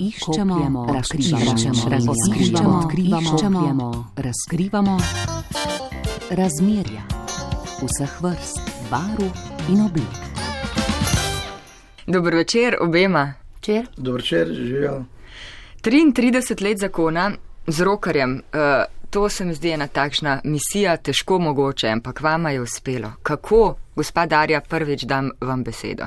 Iščemo, 0.00 0.86
razkrivamo, 0.92 2.78
odkrivamo, 2.78 4.12
razkrivamo 4.16 4.98
razmerja 6.30 7.02
vseh 7.82 8.14
vrst, 8.22 8.60
barv 8.90 9.24
in 9.68 9.80
oblik. 9.80 10.16
Dobro 12.06 12.36
večer 12.36 12.76
obema. 12.80 13.34
Čer? 13.60 13.86
Dobro 13.96 14.16
večer, 14.16 14.48
živijo. 14.54 15.04
33 15.82 16.62
let 16.64 16.78
zakona 16.78 17.32
z 17.66 17.80
rokarjem. 17.80 18.32
Uh, 18.34 18.60
to 19.10 19.28
se 19.28 19.44
mi 19.44 19.54
zdi 19.54 19.70
ena 19.70 19.86
takšna 19.86 20.40
misija, 20.44 20.96
težko 20.96 21.38
mogoče, 21.38 21.88
ampak 21.88 22.20
vama 22.20 22.50
je 22.50 22.60
uspelo. 22.60 23.12
Kako, 23.22 23.74
gospa 23.96 24.26
Darja, 24.26 24.60
prvič 24.60 25.04
dam 25.04 25.30
vam 25.40 25.64
besedo? 25.64 26.04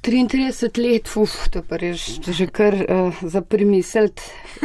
33 0.00 0.80
let, 0.80 1.16
uf, 1.16 1.48
to 1.52 1.62
pa 1.62 1.76
je 1.76 1.94
že 2.32 2.46
kar 2.46 2.74
uh, 2.74 3.14
za 3.22 3.40
primisliti. 3.40 4.22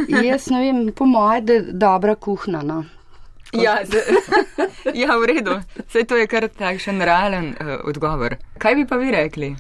Jaz 0.07 0.47
ne 0.47 0.59
vem, 0.63 0.91
po 0.95 1.05
moje, 1.05 1.41
da 1.41 1.53
je 1.53 1.61
dobra 1.73 2.15
kuhna. 2.15 2.61
No. 2.63 2.85
Ja, 3.51 3.79
z, 3.83 3.99
ja, 5.01 5.17
v 5.19 5.25
redu. 5.25 5.59
Vse 5.87 6.03
to 6.07 6.15
je 6.15 6.27
kar 6.27 6.47
takšen 6.47 7.01
realen 7.01 7.51
uh, 7.59 7.79
odgovor. 7.83 8.37
Kaj 8.57 8.75
bi 8.75 8.85
pa 8.87 8.95
vi 8.95 9.11
rekli? 9.11 9.55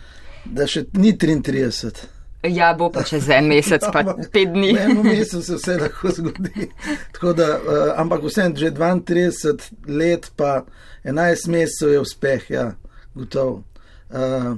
Da 0.45 0.67
še 0.67 0.85
ni 0.93 1.11
33. 1.17 2.07
Ja, 2.45 2.73
bo 2.77 2.91
pa 2.93 3.03
čez 3.03 3.27
en 3.33 3.49
mesec, 3.49 3.83
pa 3.91 4.03
pet 4.33 4.53
dni. 4.53 4.71
V 4.77 4.83
enem 4.85 5.03
mesecu 5.03 5.41
se 5.43 5.57
vse 5.59 5.75
lahko 5.81 6.13
zgodi. 6.13 6.69
Tako 7.17 7.33
da, 7.35 7.49
uh, 7.57 7.91
ampak 7.99 8.23
vsem 8.23 8.55
že 8.55 8.71
32 8.71 9.91
let, 9.91 10.31
pa 10.39 10.63
11 11.03 11.51
mesecev 11.51 11.97
je 11.97 11.99
uspeh, 11.99 12.47
ja, 12.49 12.69
gotovo. 13.15 13.63
Uh, 14.09 14.55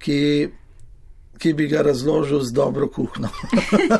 ki, 0.00 0.48
ki 1.40 1.52
bi 1.56 1.68
ga 1.68 1.84
razložil 1.84 2.42
z 2.44 2.52
dobro 2.56 2.88
kuhno. 2.88 3.28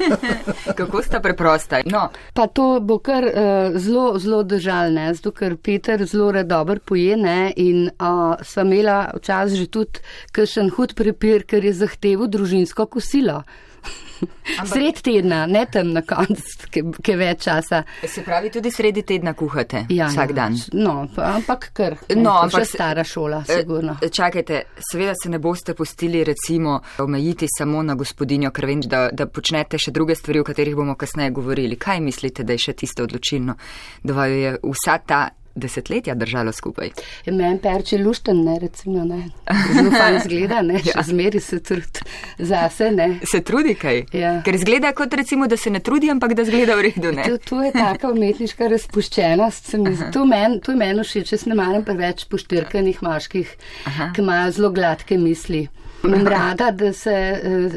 Kako 0.78 1.02
sta 1.02 1.20
preprosta? 1.20 1.82
No, 1.86 2.08
Pa 2.34 2.46
to 2.46 2.80
bo 2.80 2.98
kar 2.98 3.24
uh, 3.24 3.78
zelo, 3.80 4.18
zelo 4.18 4.42
držalne, 4.42 5.10
zato 5.14 5.32
ker 5.36 5.56
Peter 5.56 6.04
zelo 6.06 6.30
rad 6.32 6.48
dobro 6.48 6.80
poje 6.84 7.16
ne, 7.16 7.52
in 7.56 7.88
uh, 7.88 8.36
sva 8.42 8.66
imela 8.66 9.00
včasih 9.16 9.64
že 9.64 9.66
tudi 9.72 10.04
kakšen 10.32 10.72
hud 10.76 10.96
prepir, 10.96 11.44
ker 11.44 11.64
je 11.64 11.76
zahteval 11.84 12.28
družinsko 12.28 12.86
kosilo. 12.86 13.42
Sred 14.66 15.00
tedna, 15.00 15.46
ne 15.46 15.66
tam 15.66 15.92
na 15.92 16.02
koncu, 16.02 16.42
ki 16.70 16.82
je 17.06 17.16
več 17.16 17.40
časa. 17.40 17.82
se 18.04 18.22
pravi, 18.22 18.50
tudi 18.50 18.70
sredi 18.70 19.02
tedna 19.02 19.32
kuhate 19.32 19.86
vsak 19.88 20.32
dan. 20.32 20.56
No, 20.74 21.08
pa- 21.16 21.30
ampak 21.34 21.70
kar. 21.72 21.96
No, 22.10 22.30
ampak 22.32 22.44
ampak 22.44 22.66
se- 22.66 22.72
stara 22.72 23.04
šola, 23.04 23.44
Eh, 23.48 23.56
sigurno. 23.56 23.96
Čakajte, 24.12 24.62
seveda 24.82 25.14
se 25.14 25.30
ne 25.30 25.38
boste 25.38 25.74
pustili 25.74 26.24
recimo 26.24 26.80
omejiti 26.98 27.46
samo 27.48 27.82
na 27.82 27.94
gospodinjo, 27.94 28.50
ker 28.50 28.66
vem, 28.66 28.80
da, 28.82 29.08
da 29.10 29.26
počnete 29.26 29.78
še 29.78 29.90
druge 29.90 30.14
stvari, 30.14 30.40
o 30.40 30.44
katerih 30.44 30.76
bomo 30.76 30.94
kasneje 30.94 31.30
govorili. 31.30 31.76
Kaj 31.76 32.00
mislite, 32.00 32.44
da 32.44 32.52
je 32.52 32.58
še 32.60 32.72
tisto 32.74 33.02
odločilno, 33.02 33.54
da 34.02 34.12
vaju 34.12 34.36
je 34.36 34.58
vsa 34.64 34.98
ta 34.98 35.28
desetletja 35.54 36.14
držalo 36.14 36.52
skupaj? 36.52 36.90
Je 37.26 37.32
meni 37.32 37.58
perče 37.58 37.98
lušten, 37.98 38.44
ne, 38.44 38.58
recimo, 38.58 39.04
ne. 39.04 39.22
Zelo 39.74 39.90
fajn 39.98 40.20
zgleda, 40.20 40.62
ne, 40.62 40.80
Ja. 40.84 41.02
zmeri 41.02 41.40
se 41.40 41.58
trud 41.60 41.98
zase, 42.38 42.90
ne. 42.90 43.18
Se 43.24 43.40
trudi 43.40 43.74
kaj? 43.74 44.04
Ja. 44.12 44.42
Ker 44.42 44.58
zgleda 44.58 44.92
kot 44.92 45.14
recimo, 45.14 45.46
da 45.46 45.56
se 45.56 45.70
ne 45.70 45.80
trudi, 45.80 46.10
ampak 46.10 46.34
da 46.34 46.44
zgleda 46.44 46.74
v 46.74 46.82
redu, 46.82 47.12
ne? 47.12 47.24
To, 47.24 47.38
to 47.38 47.62
je 47.62 47.72
taka 47.72 48.08
umetniška 48.08 48.68
razpuščenost. 48.68 49.66
se 49.66 49.78
mi. 49.78 49.96
To 50.12 50.24
meni 50.24 50.60
to 50.60 50.72
je 50.72 50.76
meni 50.76 51.02
všeč, 51.02 51.32
jaz 51.32 51.46
ne 51.46 51.54
maram 51.54 51.84
preveč 51.84 52.24
poštirkanih 52.24 53.02
moških, 53.02 53.56
Aha. 53.86 54.12
ki 54.14 54.22
imajo 54.22 54.50
zelo 54.52 54.70
gladke 54.70 55.18
misli. 55.18 55.68
Imam 56.04 56.24
rada, 56.26 56.70
da 56.70 56.92
se 56.92 57.12
eh, 57.12 57.74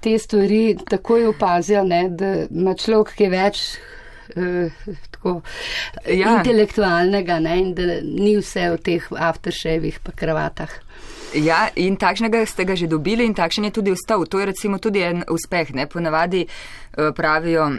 te 0.00 0.18
stvari 0.18 0.76
takoj 0.86 1.26
opazijo, 1.26 1.82
ne, 1.84 2.04
da 2.08 2.46
ima 2.46 2.74
človek, 2.74 3.14
ki 3.16 3.24
je 3.24 3.30
več 3.30 3.62
eh, 4.36 4.70
tako 5.10 5.42
Ja. 6.06 6.36
intelektualnega 6.38 7.38
ne, 7.40 7.58
in 7.58 7.74
da 7.74 7.82
ni 8.02 8.36
vse 8.36 8.70
v 8.74 8.78
teh 8.82 9.02
aftershevih 9.10 10.00
pa 10.02 10.12
kravatah. 10.12 10.70
Ja, 11.34 11.68
in 11.76 11.96
takšnega 11.96 12.46
ste 12.46 12.64
ga 12.64 12.76
že 12.76 12.86
dobili 12.86 13.24
in 13.26 13.34
takšen 13.34 13.64
je 13.64 13.70
tudi 13.70 13.90
ostal. 13.90 14.26
To 14.26 14.38
je 14.38 14.46
recimo 14.46 14.78
tudi 14.78 15.02
en 15.02 15.24
uspeh. 15.30 15.72
Ne? 15.74 15.86
Ponavadi 15.86 16.46
eh, 16.46 17.10
pravijo, 17.16 17.70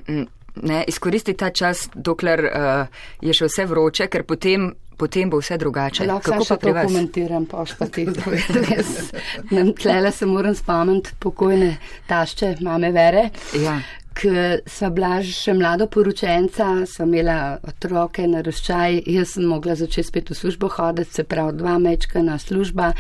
ne, 0.55 0.83
izkoristi 0.87 1.33
ta 1.33 1.49
čas, 1.49 1.89
dokler 1.95 2.39
uh, 2.45 2.87
je 3.21 3.33
še 3.33 3.45
vse 3.49 3.65
vroče, 3.67 4.07
ker 4.07 4.23
potem, 4.23 4.69
potem 4.97 5.29
bo 5.29 5.41
vse 5.41 5.57
drugače. 5.59 6.05
Lahko 6.07 6.31
Kako 6.31 6.45
pa 6.49 6.57
pri 6.57 6.71
vas? 6.71 6.85
komentiram, 6.87 7.45
pa 7.45 7.65
pa 7.79 7.87
ti 7.87 8.05
povem. 8.15 9.73
Tlele 9.75 10.11
se 10.11 10.25
moram 10.25 10.55
spomniti 10.55 11.11
pokojne 11.19 11.77
tašče, 12.07 12.55
mame 12.61 12.91
Vere. 12.95 13.29
Ja. 13.59 13.79
Ker 14.15 14.61
sva 14.71 14.89
bila 14.95 15.17
še 15.27 15.53
mlado 15.57 15.89
poročenca, 15.91 16.85
sva 16.87 17.05
imela 17.07 17.37
otroke 17.67 18.23
na 18.31 18.39
razčaj, 18.45 19.01
jaz 19.11 19.35
sem 19.35 19.47
mogla 19.49 19.75
začeti 19.75 20.07
spet 20.07 20.31
v 20.31 20.37
službo 20.39 20.69
hoditi, 20.71 21.17
se 21.17 21.25
pravi 21.27 21.57
dva 21.59 21.75
mečkana 21.83 22.37
služba, 22.39 22.93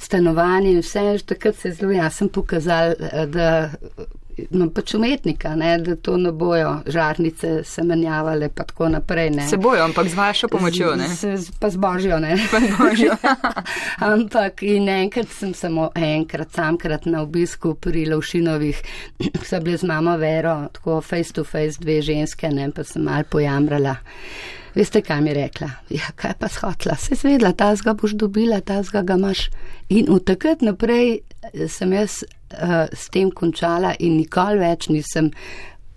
stanovanje 0.00 0.72
in 0.72 0.80
vse, 0.80 1.04
takrat 1.28 1.60
se 1.60 1.68
je 1.68 1.78
zelo 1.80 1.92
jasno 1.92 2.28
pokazal, 2.32 2.96
eh, 2.96 3.26
da 3.26 3.50
imam 4.50 4.70
pač 4.70 4.94
umetnika, 4.94 5.54
ne, 5.56 5.78
da 5.78 5.96
to 5.96 6.16
ne 6.16 6.32
bojo 6.32 6.80
žarnice 6.86 7.64
se 7.64 7.82
menjavale 7.82 8.48
pa 8.48 8.64
tako 8.64 8.88
naprej. 8.88 9.30
Ne. 9.30 9.48
Se 9.48 9.56
bojo, 9.56 9.84
ampak 9.84 10.08
z 10.08 10.14
vašo 10.14 10.48
pomočjo, 10.48 10.94
ne? 10.96 11.08
Z, 11.08 11.36
z, 11.36 11.54
pa 11.60 11.70
z 11.70 11.76
božjo, 11.76 12.18
ne. 12.20 12.36
Pa 12.50 12.60
z 12.60 12.70
božjo. 12.78 13.16
Ampak 14.12 14.62
in 14.62 14.88
enkrat 14.88 15.32
sem 15.32 15.54
samo 15.54 15.88
enkrat, 15.94 16.52
samkrat 16.52 17.06
na 17.06 17.22
obisku 17.22 17.74
pri 17.74 18.06
Lovšinovih, 18.12 18.82
so 19.48 19.60
bile 19.60 19.80
z 19.80 19.88
mamo 19.88 20.16
Vero, 20.20 20.68
tako 20.72 21.00
face 21.00 21.32
to 21.32 21.44
face 21.44 21.80
dve 21.80 22.02
ženske, 22.02 22.52
ne, 22.52 22.70
pa 22.70 22.84
sem 22.84 23.04
mal 23.04 23.24
pojamrala. 23.24 23.96
Veste, 24.76 25.00
kaj 25.00 25.20
mi 25.24 25.30
je 25.30 25.34
rekla? 25.34 25.70
Ja, 25.88 26.10
kaj 26.20 26.34
pa 26.38 26.48
shotla? 26.52 26.98
Se 27.00 27.16
zvedla, 27.16 27.54
ta 27.56 27.70
zga 27.76 27.94
boš 27.96 28.12
dobila, 28.12 28.60
ta 28.60 28.82
zga 28.84 29.00
ga 29.02 29.16
imaš. 29.16 29.48
In 29.88 30.10
od 30.12 30.26
takrat 30.28 30.60
naprej 30.60 31.14
eh, 31.16 31.68
sem 31.68 31.92
jaz 31.96 32.20
uh, 32.52 32.86
s 32.92 33.08
tem 33.10 33.30
končala 33.30 33.94
in 33.98 34.16
nikoli 34.20 34.58
več 34.62 34.88
nisem 34.92 35.30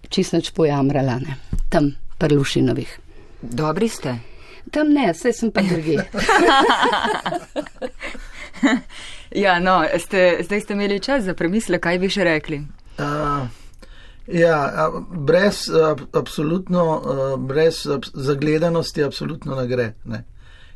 čist 0.09 0.33
nič 0.33 0.51
pojamrala, 0.57 1.19
ne. 1.21 1.37
Tam, 1.69 1.93
pri 2.17 2.35
Lovšinovih. 2.35 2.97
Dobri 3.41 3.89
ste. 3.89 4.17
Tam 4.73 4.91
ne, 4.93 5.13
saj 5.13 5.33
sem 5.33 5.51
pa 5.53 5.61
druge. 5.65 5.97
Ja, 9.31 9.59
no, 9.59 9.83
ste, 9.97 10.41
zdaj 10.41 10.61
ste 10.61 10.73
imeli 10.73 10.99
čas 10.99 11.23
za 11.23 11.33
premisle, 11.33 11.77
kaj 11.79 11.99
bi 12.01 12.09
še 12.09 12.25
rekli. 12.25 12.63
Uh, 12.97 13.45
ja, 14.27 14.89
brez, 15.09 15.67
a, 15.69 15.93
absolutno, 16.17 16.85
a, 16.97 17.27
brez 17.37 17.83
a, 17.85 17.99
zagledanosti 18.13 19.05
absolutno 19.05 19.55
ne 19.59 19.67
gre. 19.69 19.91
Ne. 20.09 20.23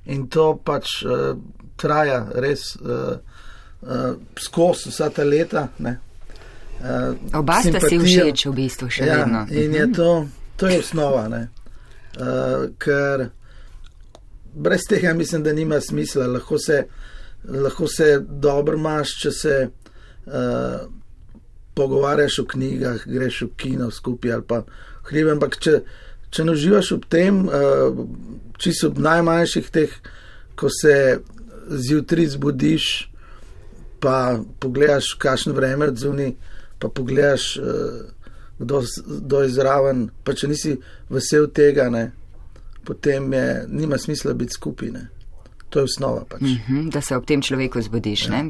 In 0.06 0.28
to 0.30 0.54
pač 0.62 1.00
a, 1.02 1.34
traja 1.82 2.22
res 2.46 2.76
a, 2.78 3.18
a, 3.88 4.14
skozi 4.40 4.90
vsa 4.90 5.10
ta 5.10 5.24
leta. 5.24 5.68
Ne. 5.80 5.98
A, 6.84 7.14
Oba 7.40 7.62
sta 7.62 7.80
si 7.84 8.00
všeč 8.00 8.48
v 8.50 8.56
bistvu 8.56 8.90
še 8.90 9.08
ja, 9.08 9.24
vedno. 9.24 9.46
In 9.52 9.76
je 9.76 9.88
to, 9.96 10.10
to 10.58 10.72
je 10.72 10.80
osnova, 10.80 11.28
ne. 11.32 11.48
Uh, 12.14 12.70
ker 12.78 13.32
brez 14.54 14.84
tega 14.90 15.14
mislim, 15.18 15.44
da 15.44 15.54
nima 15.54 15.82
smisla. 15.82 16.28
Lahko 16.28 16.60
se, 16.60 16.84
lahko 17.50 17.88
se 17.88 18.20
dobro 18.22 18.78
imaš, 18.78 19.16
če 19.22 19.32
se 19.32 19.56
uh, 20.26 20.86
pogovarjaš 21.74 22.40
o 22.40 22.46
knjigah, 22.46 23.08
greš 23.10 23.42
v 23.42 23.50
kino 23.58 23.90
skupaj 23.92 24.32
ali 24.32 24.46
pa 24.48 24.62
hribe, 25.10 25.34
ampak 25.34 25.58
če, 25.58 25.80
če 26.30 26.46
ne 26.46 26.54
uživaš 26.54 26.92
v 26.92 27.02
tem, 27.10 27.42
uh, 27.48 28.04
čisto 28.62 28.92
v 28.94 29.02
najmanjših 29.08 29.72
teh, 29.74 29.96
ko 30.56 30.70
se 30.70 31.18
zjutraj 31.88 32.30
zbudiš, 32.36 32.92
pa 34.04 34.40
pogledaš, 34.60 35.14
kakšno 35.14 35.54
vreme 35.54 35.86
je 35.86 35.96
zunaj, 35.96 36.32
pa 36.80 36.90
pogledaš, 36.90 37.58
eh, 37.58 37.62
kdo, 38.60 38.82
kdo 39.08 39.42
je 39.42 39.50
zraven. 39.50 40.10
Pa 40.24 40.36
če 40.36 40.48
nisi 40.52 40.76
vesel 41.10 41.48
tega, 41.56 41.88
ne, 41.90 42.10
potem 42.84 43.34
je, 43.34 43.66
nima 43.68 43.98
smisla 43.98 44.34
biti 44.34 44.60
skupaj. 44.60 44.92
Ne. 44.92 45.08
To 45.70 45.80
je 45.80 45.88
osnova. 45.90 46.26
Pač. 46.30 46.42
Mhm, 46.42 46.90
Da 46.94 47.02
se 47.02 47.16
ob 47.18 47.26
tem 47.26 47.42
človeku 47.42 47.82
zbudiš. 47.82 48.28
Ja, 48.28 48.44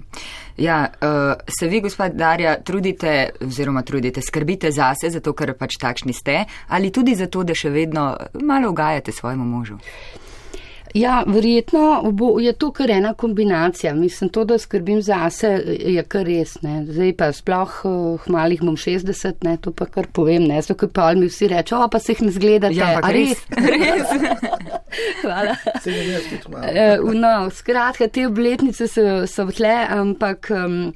ja 0.57 0.79
uh, 0.89 1.37
se 1.59 1.67
vi, 1.67 1.79
gospod 1.81 2.17
Darja, 2.19 2.57
trudite, 2.63 3.29
oziroma 3.41 3.81
trudite, 3.81 4.21
skrbite 4.21 4.71
zase, 4.71 5.13
zato 5.13 5.33
ker 5.33 5.53
pač 5.53 5.77
takšni 5.79 6.13
ste, 6.13 6.43
ali 6.67 6.91
tudi 6.91 7.15
zato, 7.15 7.43
da 7.43 7.55
še 7.55 7.69
vedno 7.69 8.17
malo 8.41 8.73
ugajate 8.73 9.11
svojemu 9.11 9.45
možu. 9.45 9.79
Ja, 10.93 11.23
verjetno 11.27 12.11
bo, 12.11 12.39
je 12.39 12.53
to 12.53 12.71
kar 12.71 12.91
ena 12.91 13.13
kombinacija. 13.13 13.93
Mislim, 13.93 14.29
to, 14.29 14.43
da 14.45 14.57
skrbim 14.57 15.01
zase, 15.01 15.49
je 15.79 16.03
kar 16.03 16.25
res. 16.25 16.59
Ne. 16.61 16.83
Zdaj 16.85 17.15
pa 17.17 17.31
sploh 17.33 17.79
uh, 17.89 18.21
hmalih 18.27 18.61
bom 18.61 18.77
60, 18.77 19.41
ne, 19.47 19.57
to 19.57 19.73
pa 19.73 19.87
kar 19.89 20.07
povem, 20.13 20.45
ne, 20.49 20.61
zato 20.61 20.77
ker 20.83 20.91
pa 20.93 21.09
mi 21.17 21.29
vsi 21.31 21.49
rečejo, 21.49 21.87
pa 21.89 21.99
se 21.99 22.13
jih 22.13 22.21
ne 22.27 22.35
zgledate. 22.35 22.77
Ja, 22.77 22.91
ampak 22.93 23.09
A 23.09 23.13
res. 23.15 23.41
res. 23.49 24.13
Hvala. 25.23 25.55
Se 25.81 25.91
mi 25.91 25.97
je 26.11 26.21
tudi 26.29 26.53
malo. 26.53 26.69
Eh, 26.69 26.97
No, 27.23 27.49
skratka, 27.49 28.07
te 28.07 28.27
obletnice 28.27 28.87
so, 28.87 29.03
so 29.27 29.47
tle, 29.55 29.73
ampak 29.89 30.49
um, 30.53 30.93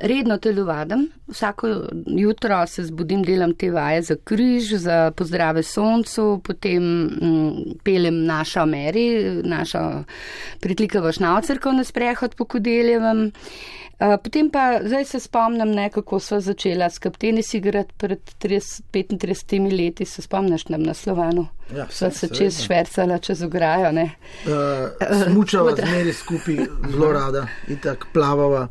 redno 0.00 0.38
telovadim. 0.38 1.08
Vsako 1.28 1.68
jutro 2.06 2.66
se 2.66 2.84
zbudim, 2.84 3.22
delam 3.22 3.54
te 3.54 3.70
vaje 3.70 4.02
za 4.02 4.16
križ, 4.24 4.74
za 4.74 5.10
pozdrave 5.16 5.62
soncu, 5.62 6.40
potem 6.44 6.84
um, 7.22 7.64
pelem 7.84 8.24
našo 8.24 8.66
Meri, 8.66 9.42
našo 9.44 10.04
pritlikavo 10.60 11.12
šnaucerko 11.12 11.72
na 11.72 11.84
sprehod 11.84 12.34
po 12.34 12.44
Kodeljevem. 12.44 13.30
Uh, 14.00 14.16
potem 14.24 14.50
pa 14.50 14.80
zdaj 14.84 15.04
se 15.04 15.20
spomnim, 15.20 15.74
ne, 15.76 15.90
kako 15.92 16.20
sva 16.20 16.40
začela 16.40 16.90
s 16.90 16.98
kaptenis 16.98 17.54
igrati 17.54 17.92
pred 17.98 18.18
30, 18.40 18.82
35 18.92 19.76
leti, 19.76 20.04
se 20.04 20.22
spomniš 20.22 20.68
nam 20.68 20.82
na 20.82 20.94
Slovanu. 20.94 21.46
Ja, 21.76 21.86
Sva 21.90 22.10
se 22.10 22.28
čez 22.28 22.62
švercala, 22.64 23.18
čez 23.18 23.42
ograjo, 23.42 23.92
ne. 23.92 24.10
Uh, 24.46 25.22
smučava 25.24 25.76
zmeri 25.76 26.12
skupaj, 26.12 26.56
zelo 26.90 27.12
rada, 27.12 27.46
in 27.68 27.76
tako 27.78 28.06
plavava, 28.12 28.68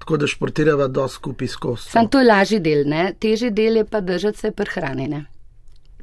tako 0.00 0.16
da 0.16 0.26
športirava 0.26 0.88
do 0.88 1.08
skupaj 1.08 1.48
skozi. 1.48 1.90
Sam 1.90 2.08
to 2.08 2.20
je 2.20 2.26
lažji 2.26 2.60
del, 2.60 2.86
ne? 2.88 3.12
težji 3.20 3.50
del 3.50 3.76
je 3.76 3.84
pa 3.84 4.00
držati 4.00 4.38
se 4.38 4.50
prehranjene. 4.50 5.24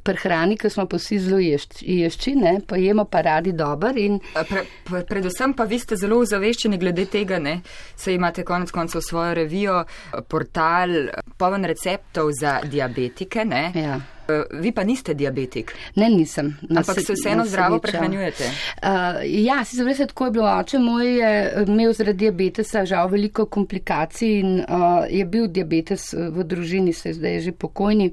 Prehrani, 0.08 0.56
ker 0.56 0.70
smo 0.72 0.86
pa 0.88 0.96
vsi 0.96 1.18
zelo 1.20 1.40
ješč- 1.42 1.82
ješči, 1.82 2.32
ne? 2.38 2.52
pa 2.66 2.78
jemo 2.80 3.04
pa 3.04 3.20
radi 3.26 3.52
dober 3.52 3.98
in 3.98 4.20
Pre, 4.34 4.62
pre, 4.84 5.02
predvsem 5.04 5.52
pa 5.54 5.66
vi 5.68 5.78
ste 5.78 5.98
zelo 6.00 6.20
ozaveščeni 6.22 6.78
glede 6.78 7.04
tega, 7.10 7.38
ne? 7.38 7.58
Se 7.96 8.14
imate 8.14 8.44
konec 8.44 8.70
koncev 8.70 9.02
svojo 9.04 9.34
revijo, 9.34 9.82
portal, 10.28 10.94
poln 11.36 11.66
receptov 11.68 12.30
za 12.40 12.60
diabetike, 12.64 13.44
ne? 13.44 13.64
ja. 13.74 13.98
Eh, 14.28 14.42
Vi 14.52 14.72
pa 14.72 14.82
niste 14.84 15.14
diabetik, 15.14 15.72
Ne, 15.96 16.08
nisem. 16.08 16.56
Na 16.62 16.80
ampak 16.80 16.94
se- 16.94 17.04
se 17.04 17.12
vseeno 17.12 17.44
zdravo 17.46 17.78
prehranjujete. 17.78 18.44
Uh, 18.44 18.88
ja, 19.24 19.64
si 19.64 19.76
zavese, 19.76 20.06
tako 20.06 20.24
je 20.24 20.30
bilo. 20.30 20.58
Oče 20.58 20.78
moj 20.78 21.06
je 21.18 21.30
imel 21.66 21.92
zaradi 21.92 22.18
diabetesa 22.18 22.84
žal 22.84 23.08
veliko 23.08 23.46
komplikacij 23.46 24.38
in 24.40 24.60
uh, 24.60 24.66
je 25.10 25.24
bil 25.24 25.46
diabetes 25.48 26.12
v 26.12 26.44
družini, 26.44 26.92
se 26.92 27.08
je 27.08 27.14
zdaj 27.14 27.40
že 27.40 27.52
pokojni. 27.52 28.10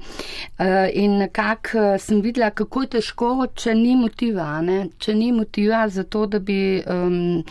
Uh, 0.60 0.66
in 0.94 1.18
nekako 1.18 1.98
sem 2.00 2.22
videla, 2.22 2.50
kako 2.52 2.82
je 2.82 2.88
težko, 2.90 3.48
če 3.56 3.76
ni 3.76 3.96
motiva, 3.96 4.62
ne? 4.62 4.90
če 4.98 5.14
ni 5.14 5.32
motiva 5.32 5.88
za 5.90 6.04
to, 6.04 6.26
da 6.26 6.40
bi. 6.40 6.84
Um, 6.88 7.44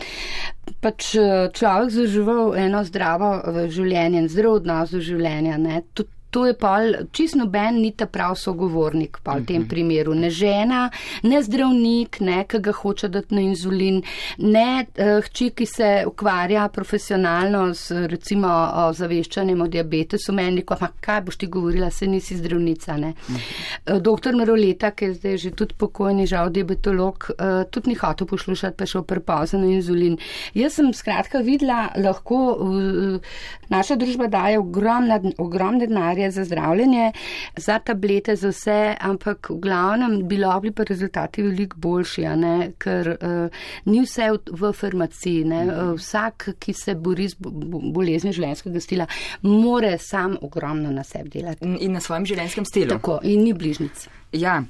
Pač 0.81 1.11
eh, 1.15 1.49
človek 1.53 1.89
zaživel 1.93 2.55
eno 2.57 2.79
zdravo 2.83 3.27
eh, 3.37 3.67
življenje, 3.69 4.23
zdrav 4.27 4.51
odnos 4.51 4.89
do 4.89 4.99
življenja. 4.99 5.59
Ne? 5.61 5.83
To, 5.93 6.03
to 6.35 6.45
je 6.45 6.53
pa 6.59 6.73
čist 7.15 7.37
noben 7.39 7.77
ni 7.79 7.93
ta 7.95 8.09
prav 8.11 8.33
sogovornik 8.35 9.21
pa 9.23 9.37
v 9.39 9.45
tem 9.47 9.63
primeru. 9.71 10.11
Ne 10.19 10.27
žena, 10.27 10.89
ne 11.23 11.37
zdravnik, 11.39 12.19
ne, 12.19 12.41
ki 12.43 12.59
ga 12.59 12.73
hoče 12.75 13.07
dati 13.13 13.37
na 13.37 13.43
inzulin, 13.45 14.01
ne 14.43 14.83
uh, 14.83 15.23
hči, 15.23 15.53
ki 15.55 15.67
se 15.69 15.91
ukvarja 16.09 16.65
profesionalno 16.75 17.69
z 17.71 18.01
recimo 18.11 18.49
zaveščanjem 18.97 19.63
o 19.63 19.67
diabetesu. 19.71 20.35
Meni 20.35 20.59
rekel, 20.59 20.81
ma 20.81 20.89
kaj 21.07 21.21
boš 21.29 21.39
ti 21.39 21.49
govorila, 21.53 21.87
se 21.91 22.09
nisi 22.11 22.35
zdravnica. 22.41 22.97
Ne. 22.99 23.13
Uh, 23.31 24.01
doktor 24.03 24.35
Meroleta, 24.35 24.91
ki 24.91 25.11
je 25.11 25.15
zdaj 25.21 25.39
že 25.45 25.53
tudi 25.55 25.79
pokojni, 25.79 26.27
žal 26.27 26.51
diabetolog, 26.51 27.29
uh, 27.37 27.63
tudi 27.71 27.93
ni 27.93 27.97
hotel 28.01 28.27
poslušati, 28.27 28.75
pa 28.75 28.89
šel 28.91 29.07
prepozen 29.07 29.63
na 29.63 29.71
inzulin. 29.77 30.19
Jaz 30.57 30.81
sem 30.81 30.91
skratka 30.91 31.39
videla, 31.47 31.87
lahko 31.95 32.43
uh, 32.59 33.33
naša 33.71 33.95
družba 34.03 34.27
daje 34.27 34.59
ogromne, 34.59 35.21
ogromne 35.39 35.87
denarje 35.87 36.24
za 36.31 36.43
zdravljenje, 36.43 37.11
za 37.57 37.79
tablete, 37.79 38.35
za 38.35 38.49
vse, 38.49 38.95
ampak 38.99 39.49
v 39.49 39.59
glavnem 39.59 40.17
bi 40.27 40.35
bili 40.35 40.71
pa 40.71 40.83
rezultati 40.83 41.43
veliko 41.43 41.77
boljši, 41.77 42.21
ne, 42.35 42.71
ker 42.77 43.09
uh, 43.15 43.61
ni 43.85 44.01
vse 44.01 44.31
v, 44.31 44.39
v 44.51 44.71
farmaciji. 44.73 45.43
Ne. 45.45 45.61
Uh, 45.65 45.93
vsak, 45.99 46.49
ki 46.59 46.73
se 46.73 46.95
bori 46.95 47.27
z 47.29 47.39
bo- 47.39 47.51
bo- 47.51 47.81
boleznijo 47.95 48.33
življenjskega 48.33 48.81
stila, 48.81 49.07
more 49.41 49.97
sam 49.97 50.37
ogromno 50.41 50.91
na 50.91 51.03
sebi 51.03 51.29
delati. 51.29 51.65
In 51.65 51.95
na 51.95 52.01
svojem 52.03 52.25
življenjskem 52.25 52.65
stilu. 52.65 52.89
Tako, 52.97 53.19
in 53.23 53.43
ni 53.43 53.53
bližnic. 53.53 54.07
Ja. 54.31 54.61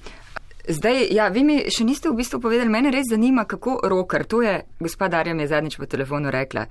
Zdaj, 0.68 1.08
ja, 1.14 1.28
vi 1.30 1.44
mi 1.46 1.58
še 1.70 1.86
niste 1.86 2.10
v 2.10 2.18
bistvu 2.18 2.40
povedali, 2.42 2.72
mene 2.74 2.90
res 2.94 3.12
zanima, 3.12 3.44
kako 3.46 3.80
roker, 3.86 4.26
to 4.26 4.42
je 4.42 4.56
gospod 4.82 5.14
Darja 5.14 5.36
mi 5.38 5.46
je 5.46 5.52
zadnjič 5.54 5.78
po 5.78 5.86
telefonu 5.86 6.34
rekla. 6.34 6.66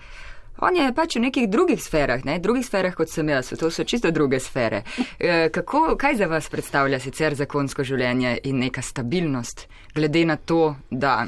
On 0.64 0.76
je 0.76 0.92
pač 0.96 1.18
v 1.18 1.26
nekih 1.26 1.48
drugih 1.52 1.80
sferah, 1.82 2.22
ne, 2.24 2.38
drugih 2.40 2.64
sferah 2.64 2.94
kot 2.96 3.10
sem 3.12 3.28
jaz, 3.28 3.52
to 3.60 3.68
so 3.70 3.84
čisto 3.84 4.10
druge 4.10 4.40
sfere. 4.40 4.80
E, 5.18 5.50
kako, 5.52 5.96
kaj 6.00 6.16
za 6.22 6.28
vas 6.30 6.48
predstavlja 6.48 7.00
sicer 7.04 7.36
zakonsko 7.36 7.84
življenje 7.84 8.38
in 8.48 8.62
neka 8.64 8.82
stabilnost, 8.82 9.66
glede 9.94 10.24
na 10.24 10.36
to, 10.36 10.76
da 10.90 11.26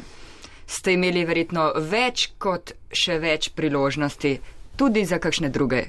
ste 0.67 0.97
imeli 0.97 1.27
verjetno 1.29 1.69
več 1.77 2.31
kot 2.39 2.73
še 2.89 3.21
več 3.21 3.53
priložnosti 3.53 4.39
tudi 4.77 5.05
za 5.05 5.21
kakšne 5.21 5.53
druge 5.53 5.85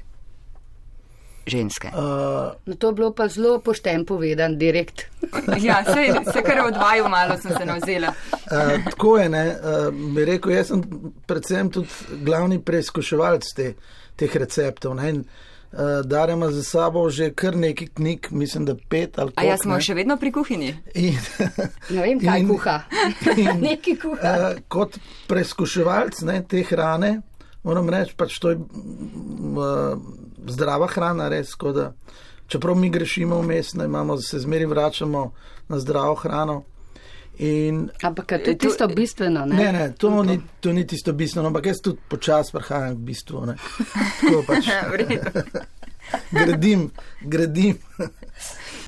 ženske? 1.48 1.88
Uh, 1.90 2.52
No, 2.66 2.76
to 2.76 2.88
je 2.88 2.94
bilo 2.94 3.12
pa 3.12 3.28
zelo 3.28 3.60
pošten 3.60 4.06
povedan, 4.06 4.58
direkt. 4.58 5.08
Ja, 5.60 5.84
se, 5.86 6.04
se 6.28 6.42
kar 6.42 6.60
odvaju 6.62 7.08
malo 7.08 7.38
sem 7.38 7.52
se 7.52 7.66
navzela. 7.66 8.14
Uh, 8.32 8.84
tako 8.86 9.18
je, 9.18 9.30
ne. 9.30 9.46
Uh, 9.48 10.14
bi 10.16 10.26
rekel, 10.26 10.52
jaz 10.52 10.68
sem 10.68 10.84
predvsem 11.26 11.70
tudi 11.70 11.90
glavni 12.22 12.62
preizkuševalc 12.62 13.54
te, 13.56 13.74
teh 14.16 14.36
receptov. 14.36 14.96
Ne. 14.96 15.10
In, 15.10 15.24
uh, 15.72 15.80
Darja 16.06 16.34
ima 16.34 16.52
za 16.52 16.64
sabo 16.64 17.10
že 17.10 17.32
kar 17.32 17.56
nekaj 17.56 17.88
knjig, 17.90 18.28
mislim, 18.32 18.66
da 18.66 18.76
pet 18.90 19.20
ali 19.20 19.32
A 19.36 19.44
ja 19.44 19.58
smo 19.58 19.76
ne. 19.76 19.82
še 19.82 19.94
vedno 19.94 20.18
pri 20.18 20.32
kuhinji? 20.32 20.76
In, 20.96 21.18
Ne 21.90 22.02
vem, 22.02 22.20
kaj 22.20 22.40
in- 22.40 22.48
kuha. 22.50 22.78
in, 23.38 23.60
Neki 23.62 23.98
kuha. 23.98 24.36
Uh, 24.52 24.62
kot 24.68 25.00
preizkuševalc 25.28 26.22
ne, 26.22 26.42
te 26.44 26.64
hrane, 26.64 27.22
moram 27.64 27.90
reči, 27.90 28.14
pač 28.16 28.38
to 28.40 28.50
je 28.50 28.58
uh, 28.58 30.00
zdrava 30.48 30.88
hrana, 30.88 31.28
res. 31.28 31.50
Da, 31.74 31.94
čeprav 32.48 32.76
mi 32.76 32.90
grešimo 32.90 33.38
vmes, 33.38 33.74
imamo, 33.76 34.18
se 34.20 34.40
zmeri 34.40 34.66
vračamo 34.66 35.32
na 35.68 35.80
zdravo 35.80 36.16
hrano. 36.16 36.64
In, 37.40 37.90
Ampak 38.02 38.26
to 38.28 38.36
je 38.36 38.44
to- 38.48 38.54
tisto 38.60 38.88
bistveno, 38.88 39.46
ne? 39.46 39.56
ne, 39.56 39.72
ne, 39.72 39.94
to 39.94 40.24
ni, 40.24 40.40
to 40.60 40.72
ni 40.72 40.82
tisto 40.84 41.14
bistveno, 41.14 41.48
ampak 41.48 41.66
jaz 41.66 41.78
tudi 41.78 42.00
počasi 42.08 42.52
prihajam 42.52 42.96
k 42.96 43.00
bistvu. 43.00 43.46
Ne. 43.46 43.56
Tako 44.22 44.44
pač 44.44 44.66
V 44.92 44.96
redu. 44.96 45.18
gradim, 46.32 46.90
gradim. 47.22 47.78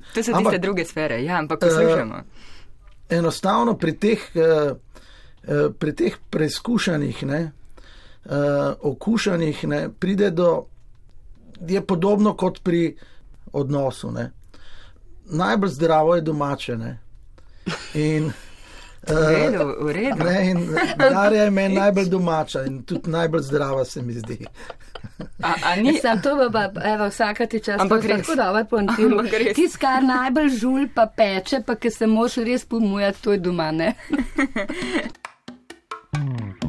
To 0.10 0.24
so 0.24 0.32
Ampak- 0.32 0.52
tiste 0.52 0.58
druge 0.60 0.86
sfere, 0.86 1.22
ja, 1.22 1.38
ampak 1.38 1.60
poslušamo. 1.60 2.24
enostavno 3.10 3.74
pri 3.76 3.94
teh, 3.94 4.20
eh, 4.34 4.74
eh, 5.44 5.70
pri 5.72 5.94
teh 5.94 6.18
preizkušanjih, 6.30 7.24
ne, 7.24 7.52
eh, 8.26 8.32
okušanih, 8.82 9.64
ne, 9.64 9.90
pride 9.92 10.32
do, 10.32 10.66
je 11.68 11.86
podobno 11.86 12.34
kot 12.34 12.64
pri 12.64 12.98
odnosu. 13.54 14.12
Ne. 14.12 14.32
Najbolj 15.25 15.70
zdravo 15.70 16.16
je 16.16 16.22
domače. 16.22 16.78
Ne. 16.78 17.00
In, 17.94 18.32
V 19.08 19.16
redu, 19.16 19.75
v 19.80 19.92
redu. 19.92 20.24
Ne, 20.24 20.51
in 20.51 20.75
Darja 20.98 21.44
je 21.44 21.50
meni 21.50 21.75
najbolj 21.75 22.10
domača 22.10 22.63
in 22.63 22.84
tudi 22.84 23.10
najbolj 23.10 23.42
zdrava 23.42 23.86
se 23.86 24.01
mi 24.01 24.13
zdi. 24.13 24.46
A, 25.44 25.54
a 25.63 25.75
ni, 25.75 25.98
Sam 25.98 26.22
to 26.22 26.50
pa, 26.51 26.70
evo, 26.84 27.08
vsaka 27.08 27.46
ti 27.46 27.60
čas, 27.60 27.82
Ampak 27.82 28.01
to 28.01 28.08
res. 28.08 28.28
tako 28.28 28.36
dobro 28.36 29.24
res. 29.32 29.56
Tis, 29.56 29.78
kar 29.78 30.04
najbolj 30.04 30.50
žul 30.50 30.88
pa 30.96 31.08
peče, 31.08 31.63
pa 31.66 31.75
ki 31.75 31.92
se 31.92 32.08
moš 32.08 32.36
res 32.44 32.66
pomujati, 32.66 33.22
to 33.22 33.32
je 33.32 33.38
doma, 33.38 33.72
ne? 33.72 33.96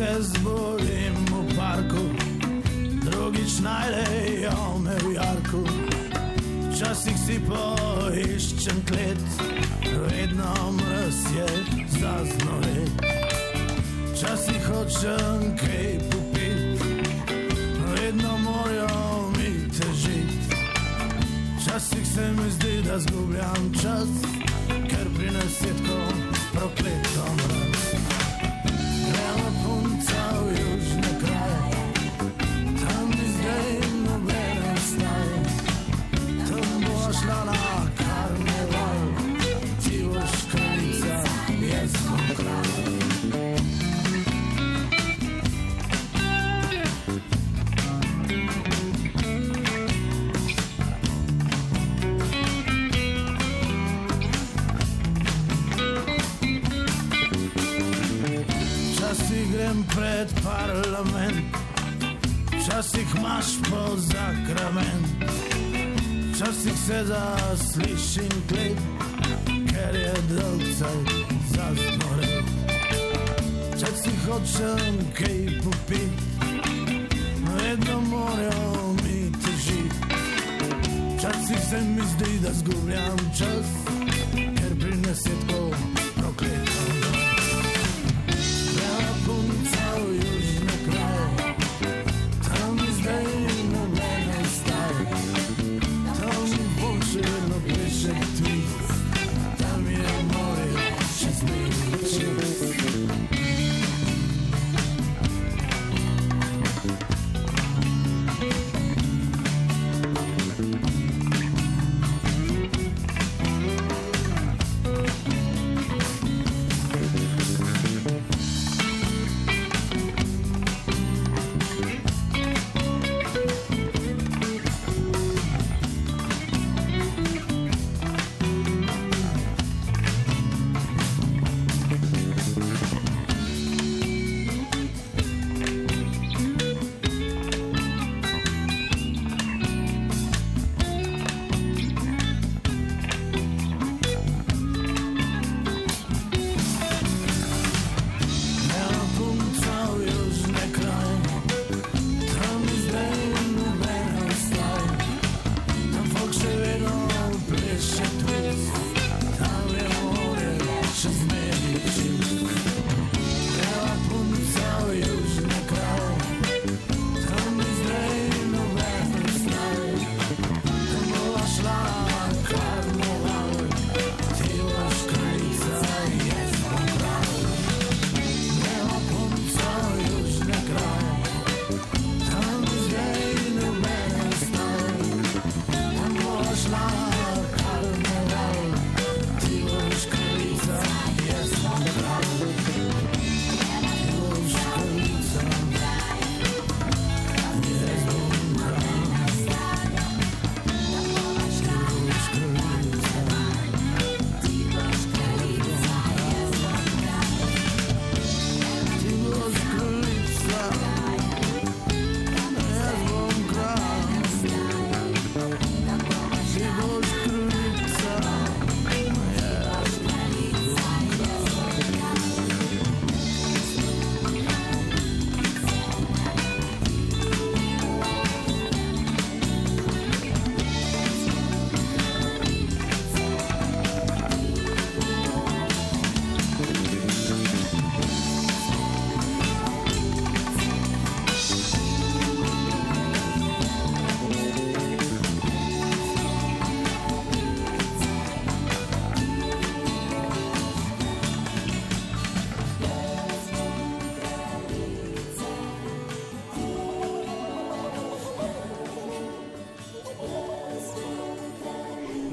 se 0.00 0.22
zbudim 0.22 1.14
v 1.28 1.56
parku, 1.56 2.04
drugič 3.04 3.60
najdejo 3.60 4.80
me 4.80 4.96
v 5.04 5.12
jarku. 5.12 5.60
Včasih 6.72 7.16
si 7.20 7.36
poiščem 7.44 8.80
klet, 8.88 9.20
vedno 10.08 10.72
mrz 10.72 11.20
je 11.36 11.48
zaznovet. 12.00 12.96
Včasih 14.16 14.60
hočem 14.72 15.52
kaj 15.60 15.92
popit, 16.08 16.80
vedno 17.92 18.32
morajo 18.40 19.28
mi 19.36 19.68
težiti. 19.68 20.64
Včasih 21.60 22.04
se 22.08 22.24
mi 22.40 22.48
zdi, 22.50 22.74
da 22.88 22.96
zgubljam 22.98 23.72
čas, 23.76 24.08
ker 24.88 25.06
pri 25.16 25.28
nas 25.36 25.60
je 25.60 25.72
tako 25.84 26.00
prokleto 26.56 27.24
mraz. 27.36 27.59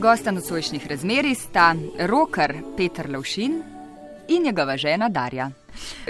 Gosta 0.07 0.31
nocojšnjih 0.31 0.87
razmerij 0.87 1.35
sta 1.35 1.75
roker 1.99 2.53
Petr 2.77 3.09
Lovšin 3.09 3.63
in 4.27 4.43
njegova 4.43 4.77
žena 4.77 5.09
Darja. 5.09 5.49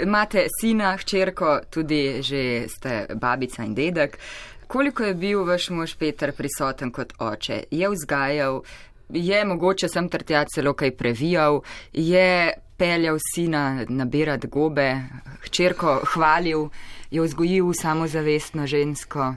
Imate 0.02 0.46
sina, 0.60 0.96
hčerko, 0.96 1.58
tudi 1.70 2.22
že 2.22 2.68
ste 2.68 3.06
babica 3.14 3.64
in 3.64 3.74
dedek. 3.74 4.18
Koliko 4.66 5.02
je 5.02 5.14
bil 5.14 5.42
vaš 5.44 5.70
mož 5.70 5.96
Petr 5.98 6.32
prisoten 6.32 6.92
kot 6.92 7.12
oče? 7.18 7.64
Je 7.70 7.88
vzgajal, 7.88 8.62
je 9.08 9.44
mogoče 9.44 9.88
sem 9.88 10.08
trtja 10.08 10.44
celo 10.54 10.72
kaj 10.72 10.94
previjal, 10.96 11.60
je 11.92 12.52
peljal 12.76 13.18
sina 13.34 13.84
nabirati 13.88 14.46
gobe, 14.46 14.94
hčerko 15.42 16.00
hvalil, 16.14 16.68
jo 17.10 17.26
vzgojil 17.26 17.74
samozavestno 17.74 18.66
žensko. 18.66 19.34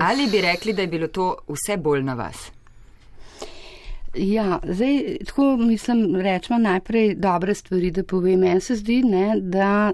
Ali 0.00 0.26
bi 0.26 0.40
rekli, 0.40 0.72
da 0.72 0.82
je 0.82 0.88
bilo 0.88 1.08
to 1.08 1.36
vse 1.46 1.76
bolj 1.76 2.02
na 2.02 2.14
vas? 2.14 2.53
Ja, 4.16 4.58
zdaj, 4.62 5.16
tako 5.26 5.56
mislim, 5.56 6.16
rečemo 6.16 6.58
najprej 6.58 7.14
dobre 7.14 7.54
stvari, 7.54 7.90
da 7.90 8.04
povem. 8.04 8.40
Meni 8.40 8.60
se 8.60 8.76
zdi, 8.76 9.02
ne, 9.02 9.40
da 9.40 9.92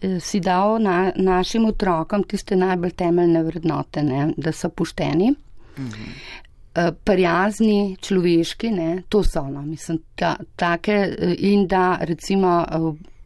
eh, 0.00 0.20
si 0.20 0.40
dal 0.40 0.82
na, 0.82 1.12
našim 1.16 1.64
otrokom 1.64 2.22
tiste 2.22 2.56
najbolj 2.56 2.90
temeljne 2.90 3.42
vrednote, 3.42 4.02
ne, 4.02 4.32
da 4.36 4.52
so 4.52 4.68
pošteni, 4.68 5.34
eh, 6.74 6.90
prijazni, 7.04 7.96
človeški, 8.00 8.70
ne, 8.70 9.02
to 9.08 9.22
so 9.22 9.40
ono, 9.40 9.62
mislim, 9.62 9.98
ta, 10.14 10.36
take 10.56 10.92
eh, 10.92 11.34
in 11.38 11.66
da 11.66 11.98
recimo 12.00 12.66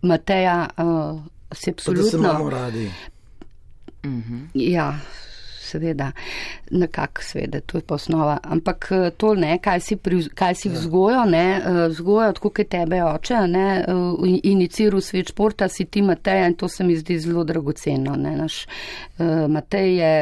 Mateja 0.03 0.67
se 1.53 1.73
Pa 1.87 1.93
da 1.93 2.03
se 2.03 2.17
imamo 2.17 2.31
absolutno. 2.31 2.51
radi. 2.51 2.91
Ja, 4.55 4.99
seveda, 5.65 6.11
nekako, 6.71 7.23
seveda, 7.23 7.61
to 7.61 7.79
je 7.79 7.83
pa 7.87 7.95
osnova. 7.95 8.39
Ampak 8.43 8.89
eh, 8.91 9.11
to 9.17 9.35
ne, 9.35 9.59
kaj 9.63 9.81
si, 9.81 9.97
pri, 9.97 10.23
kaj 10.35 10.55
si 10.55 10.73
vzgojo, 10.73 11.25
ne, 11.31 11.47
eh, 11.57 11.81
vzgojo, 11.89 12.33
tako 12.39 12.51
kot 12.51 12.71
tebe 12.71 13.03
oče, 13.05 13.41
ne, 13.49 13.67
eh, 13.81 14.39
iniciral 14.51 15.01
svet 15.01 15.33
športa, 15.33 15.69
si 15.69 15.85
ti 15.85 16.03
Matej 16.03 16.47
in 16.47 16.55
to 16.61 16.69
se 16.69 16.85
mi 16.85 16.97
zdi 16.97 17.19
zelo 17.19 17.45
dragoceno. 17.45 18.17
Ne. 18.17 18.37
Naš 18.37 18.67
Matej 19.49 19.95
je 19.97 20.15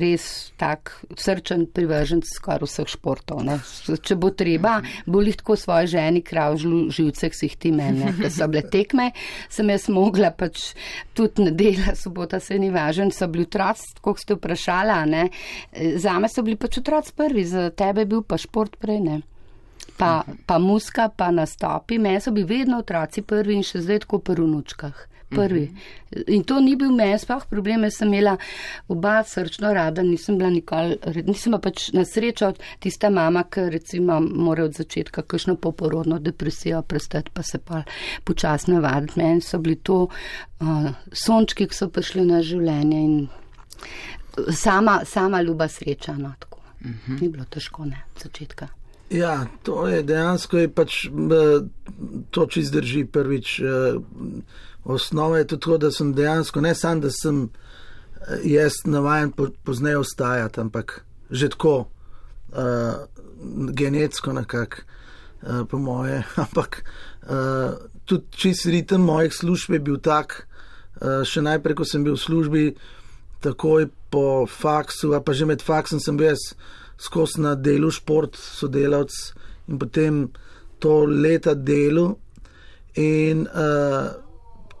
res 0.00 0.24
tak 0.56 0.92
srčen 1.18 1.66
privržen 1.74 2.22
skoraj 2.24 2.68
vseh 2.68 2.88
športov. 2.88 3.42
Ne. 3.44 3.58
Če 4.02 4.16
bo 4.16 4.30
treba, 4.30 4.78
bo 5.06 5.22
jih 5.24 5.36
tako 5.40 5.56
svoje 5.58 5.90
ženi 5.96 6.22
krav 6.22 6.56
živceh 6.60 7.34
si 7.34 7.48
jih 7.48 7.56
ti 7.58 7.72
mene. 7.74 8.12
Da 8.20 8.30
so 8.30 8.46
bile 8.50 8.62
tekme, 8.70 9.10
sem 9.50 9.70
jaz 9.72 9.88
mogla 9.92 10.30
pač 10.30 10.70
tudi 11.16 11.48
nedela, 11.48 11.94
sobota 11.98 12.40
se 12.40 12.58
ni 12.58 12.70
važen, 12.70 13.10
so 13.14 13.28
bili 13.30 13.46
otroci, 13.48 13.96
kot 14.04 14.22
ste 14.22 14.36
vprašala, 14.70 15.04
ne. 15.04 15.28
Zame 15.96 16.28
so 16.28 16.42
bili 16.42 16.56
pač 16.56 16.78
otroci 16.78 17.12
prvi, 17.16 17.44
za 17.44 17.70
tebe 17.70 18.02
je 18.02 18.06
bil 18.06 18.22
pa 18.22 18.38
šport 18.38 18.76
prej, 18.76 19.00
ne. 19.00 19.20
Pa, 19.96 20.24
pa 20.46 20.58
muska, 20.58 21.10
pa 21.16 21.30
nastopi, 21.30 21.98
meni 21.98 22.20
so 22.20 22.30
bili 22.32 22.46
vedno 22.46 22.78
otroci 22.80 23.22
prvi 23.22 23.58
in 23.58 23.64
še 23.64 23.82
zdaj 23.84 24.06
tako 24.06 24.20
pri 24.24 24.42
vnučkah. 24.42 25.06
Prvi. 25.30 25.68
In 26.34 26.42
to 26.42 26.56
ni 26.58 26.72
bil 26.74 26.90
meni 26.90 27.14
sploh 27.20 27.44
problem, 27.46 27.84
jaz 27.86 28.00
sem 28.00 28.08
imela 28.10 28.32
oba 28.90 29.20
srčno 29.22 29.70
rada, 29.76 30.02
nisem 30.02 30.40
bila 30.40 30.48
nikoli, 30.50 30.96
nisem 31.28 31.54
pa 31.54 31.60
pač 31.68 31.92
na 31.94 32.02
srečo 32.02 32.48
tista 32.82 33.12
mama, 33.14 33.44
ki 33.46 33.68
recimo 33.70 34.18
mora 34.20 34.64
od 34.66 34.74
začetka 34.74 35.22
kakšno 35.22 35.54
poporodno 35.54 36.18
depresijo 36.18 36.82
prestati, 36.82 37.30
pa 37.30 37.46
se 37.46 37.62
pa 37.62 37.84
počasno 38.24 38.80
navaditi. 38.80 39.20
Meni 39.22 39.44
so 39.46 39.62
bili 39.62 39.78
to 39.78 40.08
uh, 40.08 40.90
sončki, 41.12 41.68
ki 41.70 41.78
so 41.78 41.92
prišli 41.94 42.26
na 42.26 42.42
življenje 42.42 43.04
in 43.04 43.14
sama, 44.52 45.00
sama 45.04 45.42
ljuba 45.42 45.68
sreča. 45.68 46.16
No, 46.18 46.34
tako. 46.38 46.60
Ni 47.20 47.28
bilo 47.28 47.44
težko, 47.44 47.84
ne, 47.84 48.04
začetka. 48.22 48.68
Ja, 49.10 49.46
to 49.62 49.88
je 49.88 50.02
dejansko 50.02 50.58
je 50.58 50.68
pač, 50.70 51.04
eh, 51.06 51.10
to 52.30 52.46
čist 52.46 52.72
drži 52.72 53.04
prvič. 53.04 53.60
eh, 53.60 53.66
Osnova 54.84 55.38
je 55.38 55.46
tudi 55.46 55.60
to, 55.60 55.78
da 55.78 55.90
sem 55.90 56.14
dejansko, 56.14 56.60
ne 56.60 56.74
samo, 56.74 57.00
da 57.00 57.10
sem 57.10 57.48
eh, 57.48 58.40
jaz 58.44 58.72
navajen 58.84 59.32
po, 59.32 59.48
pozneje 59.64 59.98
ostajati, 59.98 60.60
ampak 60.60 61.04
že 61.30 61.48
tako 61.48 61.86
uh, 62.50 63.06
genetsko 63.72 64.32
nekako, 64.32 64.76
uh, 65.42 65.66
po 65.68 65.78
moje. 65.78 66.22
Ampak 66.42 66.82
uh, 67.22 67.78
tudi 68.04 68.26
čist 68.30 68.66
ritem 68.66 69.00
mojih 69.00 69.34
služb 69.34 69.72
je 69.72 69.78
bil 69.78 70.00
tak, 70.02 70.48
uh, 70.98 71.22
še 71.22 71.42
najprej, 71.42 71.74
ko 71.78 71.84
sem 71.86 72.02
bil 72.02 72.18
v 72.18 72.24
službi, 72.24 72.64
takoj 73.40 73.88
po 74.10 74.46
faksu, 74.46 75.14
a 75.14 75.20
pa 75.20 75.32
že 75.32 75.46
med 75.46 75.62
faksom 75.62 76.00
sem 76.00 76.16
bil 76.16 76.32
jaz 76.32 76.52
skozi 77.00 77.40
na 77.40 77.54
delu 77.54 77.90
šport, 77.90 78.36
sodelavc 78.36 79.14
in 79.68 79.78
potem 79.78 80.28
to 80.80 81.04
leta 81.06 81.54
delu 81.54 82.10
in 82.96 83.46
uh, 83.46 84.10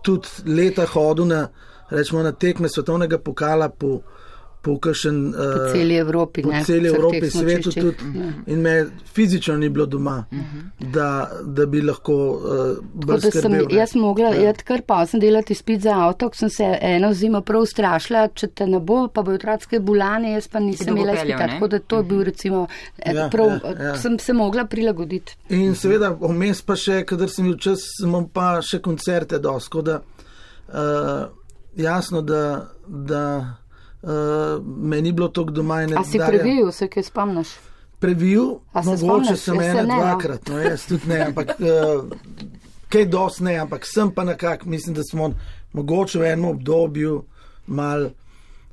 tudi 0.02 0.28
leta 0.44 0.86
hodil 0.86 1.28
na, 1.30 1.48
rečemo, 1.90 2.22
na 2.22 2.32
tekme 2.32 2.68
svetovnega 2.68 3.18
pokala 3.18 3.68
po, 3.68 4.00
po 4.62 4.78
kakšen. 4.78 5.32
Po 5.32 5.38
Uh, 5.40 5.72
celi 5.72 5.96
Evropi, 5.96 6.42
po 6.42 6.50
ne, 6.52 6.64
celi 6.64 6.88
Evropi, 6.88 7.30
svetu 7.30 7.72
tudi. 7.72 8.04
In 8.46 8.60
me 8.60 8.86
fizično 9.14 9.56
ni 9.56 9.68
bilo 9.68 9.86
doma, 9.86 10.24
da, 10.78 11.30
da 11.44 11.66
bi 11.66 11.80
lahko 11.82 12.14
uh, 12.14 12.76
bolj 12.94 13.20
da 13.20 13.30
sem 13.30 13.52
ne. 13.52 13.62
jaz 13.70 13.94
mogla 13.94 14.28
Ja. 14.30 14.50
iti 14.50 14.64
kar 14.64 14.82
pozno 14.82 15.20
delati 15.20 15.52
izpit 15.52 15.80
za 15.80 15.94
avto, 16.06 16.28
ko 16.28 16.36
sem 16.36 16.50
se 16.50 16.78
eno 16.80 17.12
zimo 17.14 17.40
prav 17.40 17.64
strašila, 17.66 18.28
če 18.34 18.46
te 18.46 18.66
ne 18.66 18.80
bo, 18.80 19.08
pa 19.08 19.22
bo 19.22 19.32
otroke 19.32 19.80
bulane, 19.80 20.32
jaz 20.32 20.48
pa 20.48 20.60
nisem 20.60 20.96
imela 20.96 21.16
ne? 21.24 21.36
Tako 21.38 21.68
da 21.68 21.78
to 21.78 21.96
je 21.96 22.02
bil 22.02 22.22
recimo, 22.24 22.66
eh, 22.98 23.12
Ja, 23.14 23.28
prav, 23.32 23.48
ja, 23.64 23.86
ja. 23.86 23.96
sem 23.98 24.18
se 24.18 24.32
mogla 24.32 24.64
prilagoditi. 24.64 25.36
In 25.48 25.74
seveda, 25.74 26.10
vmes 26.20 26.62
pa 26.62 26.76
še, 26.76 27.02
kadar 27.04 27.28
sem 27.28 27.44
bil 27.48 27.56
čas, 27.58 27.80
imam 28.04 28.28
pa 28.28 28.60
še 28.62 28.78
koncerte 28.80 29.38
dosko, 29.38 29.82
da 29.82 30.00
uh, 30.00 31.26
jasno, 31.76 32.22
da, 32.22 32.68
da 32.86 33.22
uh, 34.02 34.66
me 34.66 35.02
ni 35.02 35.12
bilo 35.12 35.28
toliko 35.28 35.52
doma 35.52 35.82
in 35.82 35.98
A 35.98 36.04
si 36.04 36.18
previl, 36.18 36.72
se 36.72 36.88
kaj 36.88 37.02
spomniš? 37.02 37.48
Previl, 37.98 38.44
se 38.72 38.88
mogoče 38.90 39.36
spomniš? 39.36 39.40
sem 39.40 39.54
Jaz 39.54 39.64
se 39.64 39.70
ena, 39.70 39.82
ne, 39.82 39.94
no. 39.94 40.00
dvakrat, 40.00 40.48
no 40.48 40.58
jaz 40.58 40.86
tudi 40.86 41.08
ne, 41.08 41.20
ampak 41.26 41.52
uh, 41.58 42.04
kaj 42.92 43.06
dosti 43.06 43.44
ne, 43.44 43.58
ampak 43.58 43.86
sem 43.86 44.14
pa 44.14 44.24
nekako, 44.24 44.68
mislim, 44.68 44.94
da 44.94 45.02
smo 45.04 45.34
mogoče 45.72 46.18
v 46.18 46.32
enem 46.32 46.44
obdobju 46.54 47.22
mal. 47.66 48.10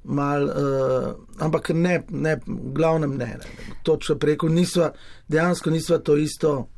Mal, 0.08 0.44
uh, 0.44 1.16
ampak 1.44 1.74
ne, 1.76 1.98
ne, 2.10 2.38
v 2.48 2.72
glavnem 2.74 3.18
ne. 3.18 3.26
ne. 3.26 3.74
Točno 3.84 4.16
preko 4.16 4.48
nisva, 4.48 4.94
dejansko 5.28 5.70
nisva 5.70 5.98
to 6.00 6.16
isto, 6.18 6.70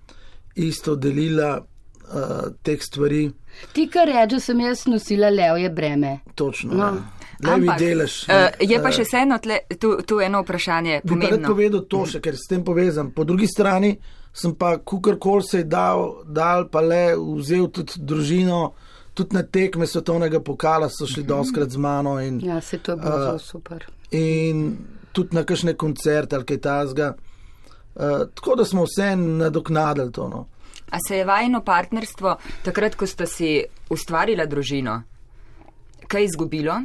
isto 0.55 0.95
delila 0.95 1.59
uh, 1.59 2.49
teh 2.63 2.81
stvari. 2.81 3.29
Ti, 3.73 3.85
kar 3.87 4.09
reče, 4.09 4.39
sem 4.39 4.59
jaz 4.65 4.87
nosila 4.89 5.29
levje 5.29 5.69
breme. 5.69 6.19
Točno. 6.35 6.73
No. 6.73 6.91
No. 6.91 7.18
Levi 7.43 7.69
delež. 7.79 8.25
uh, 8.27 8.49
je 8.59 8.79
pa 8.83 8.89
eh, 8.89 8.91
še 8.91 9.03
vseeno 9.03 9.37
tle, 9.39 9.59
tu, 9.79 10.01
tu 10.03 10.19
eno 10.19 10.41
vprašanje 10.43 11.01
Bi 11.03 11.19
pa 11.19 11.29
rad 11.29 11.45
povedal 11.47 11.85
to 11.87 12.05
še, 12.05 12.19
ker 12.19 12.35
s 12.35 12.47
tem 12.49 12.63
povezan. 12.63 13.11
Po 13.11 13.23
drugi 13.23 13.47
strani 13.47 13.93
sem 14.33 14.55
pa, 14.55 14.77
kukorkoli 14.77 15.43
se 15.43 15.57
je 15.57 15.63
dal, 15.63 16.23
dal, 16.27 16.67
pa 16.69 16.81
le 16.81 17.15
vzel 17.17 17.67
tudi 17.71 17.97
družino, 17.97 18.73
tudi 19.13 19.35
na 19.35 19.43
tekme 19.43 19.87
svetovnega 19.87 20.39
pokala 20.39 20.89
so 20.89 21.07
šli 21.07 21.23
doskrat 21.23 21.69
z 21.69 21.77
mano 21.77 22.19
in, 22.19 22.39
Ja, 22.43 22.61
se 22.61 22.77
to 22.77 22.91
je 22.91 22.97
bilo 22.97 23.15
Eh, 23.15 23.19
zelo 23.25 23.39
super. 23.39 23.85
in 24.11 24.77
tudi 25.11 25.35
na 25.35 25.43
kakšne 25.43 25.73
koncerte 25.73 26.35
ali 26.35 26.45
kaj 26.45 26.57
tasga. 26.57 27.13
Uh, 27.95 28.29
tako 28.35 28.55
da 28.55 28.65
smo 28.65 28.83
vse 28.83 29.15
nadoknadili 29.15 30.11
to. 30.11 30.27
No. 30.29 30.45
A 30.91 30.97
se 31.07 31.17
je 31.17 31.25
vajno 31.25 31.63
partnerstvo 31.63 32.37
takrat, 32.63 32.95
ko 32.95 33.07
ste 33.07 33.25
si 33.27 33.63
ustvarila 33.89 34.45
družino, 34.45 35.03
kaj 36.07 36.23
izgubilo? 36.23 36.77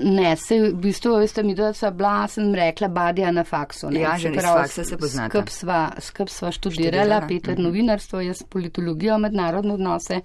Ne, 0.00 0.36
se 0.36 0.56
v 0.56 0.74
bistvu, 0.80 1.18
veste, 1.20 1.42
mi 1.44 1.52
dva 1.54 1.68
sva 1.76 1.90
bila, 1.92 2.24
sem 2.28 2.48
rekla, 2.56 2.88
badja 2.88 3.28
na 3.32 3.44
faksu. 3.44 3.90
Ne, 3.92 4.00
Ja, 4.00 4.14
že 4.16 4.30
pravi, 4.32 4.64
faksa 4.64 4.84
se 4.88 4.96
poznata. 4.96 5.28
Skup 5.28 5.52
sva, 5.52 5.80
skup 6.00 6.32
sva 6.32 6.48
študirala, 6.52 7.20
Študirala, 7.20 7.28
Peter 7.28 7.54
mhm. 7.54 7.66
novinarstvo, 7.66 8.22
jaz 8.24 8.40
politologijo, 8.48 9.18
mednarodne 9.20 9.76
odnose 9.76 10.22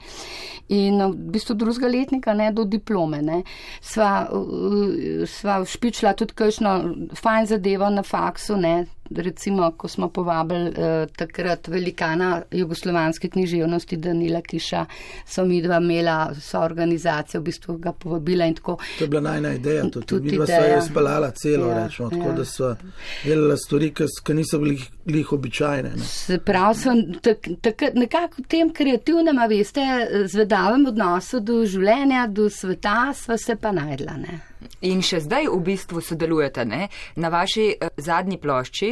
in 0.72 1.04
v 1.04 1.32
bistvu 1.36 1.58
drugega 1.60 1.92
letnika, 1.92 2.34
ne, 2.34 2.48
do 2.56 2.64
diplome, 2.64 3.20
ne. 3.22 3.42
Sva, 3.84 4.30
uh, 4.32 5.28
sva 5.28 5.60
špičila 5.68 6.16
tudi 6.16 6.38
kakšno 6.40 6.74
fajn 7.20 7.52
zadevo 7.52 7.92
na 7.92 8.08
faksu, 8.08 8.56
ne, 8.56 8.86
recimo, 9.12 9.72
ko 9.72 9.88
smo 9.88 10.10
povabili 10.10 10.70
uh, 10.70 10.76
takrat 11.16 11.68
velikana 11.68 12.42
jugoslovanske 12.52 13.30
književnosti 13.30 13.98
Danila 13.98 14.42
Kiša, 14.42 14.86
so 15.26 15.46
mi 15.46 15.62
dva 15.62 15.78
imela, 15.78 16.34
so 16.36 16.60
organizacijo, 16.60 17.42
v 17.42 17.44
bistvu 17.44 17.78
ga 17.78 17.92
povabila 17.94 18.46
in 18.46 18.56
tako. 18.56 18.78
To 18.98 19.04
je 19.04 19.08
bila 19.08 19.22
najna 19.22 19.54
ideja, 19.54 19.84
tudi, 19.84 20.06
Tudi 20.06 20.24
mi 20.24 20.36
smo 20.36 20.44
ideja. 20.44 20.76
jo 20.76 20.82
spalala 20.82 21.32
celo, 21.32 21.68
Ja, 21.68 21.84
rečemo, 21.86 22.10
tako 22.10 22.24
ja. 22.24 22.34
da 22.34 22.46
smo 22.46 22.76
delali 23.24 23.58
stvari, 23.58 23.94
ki 24.24 24.34
niso 24.34 24.60
bili 24.60 24.78
glih 25.06 25.32
običajne. 25.34 25.90
Ne. 25.90 26.04
Se 26.04 26.40
pravi, 26.40 26.76
sem 26.76 27.14
tak, 27.22 27.38
tak, 27.62 27.82
nekako 27.94 28.42
v 28.42 28.48
tem 28.48 28.70
kreativnem, 28.70 29.38
a 29.38 29.46
veste, 29.46 29.82
zvedavem 30.26 30.86
odnosu 30.86 31.40
do 31.40 31.66
življenja, 31.66 32.28
do 32.28 32.50
sveta, 32.50 33.14
sva 33.14 33.38
se 33.38 33.56
pa 33.56 33.72
najdla. 33.72 34.18
Ne? 34.18 34.40
In 34.84 35.02
še 35.02 35.20
zdaj 35.20 35.48
v 35.48 35.60
bistvu 35.62 36.02
sodelujete. 36.02 36.66
Ne? 36.66 36.88
Na 37.16 37.30
vaši 37.30 37.70
eh, 37.72 37.88
zadnji 37.98 38.38
plošči 38.38 38.92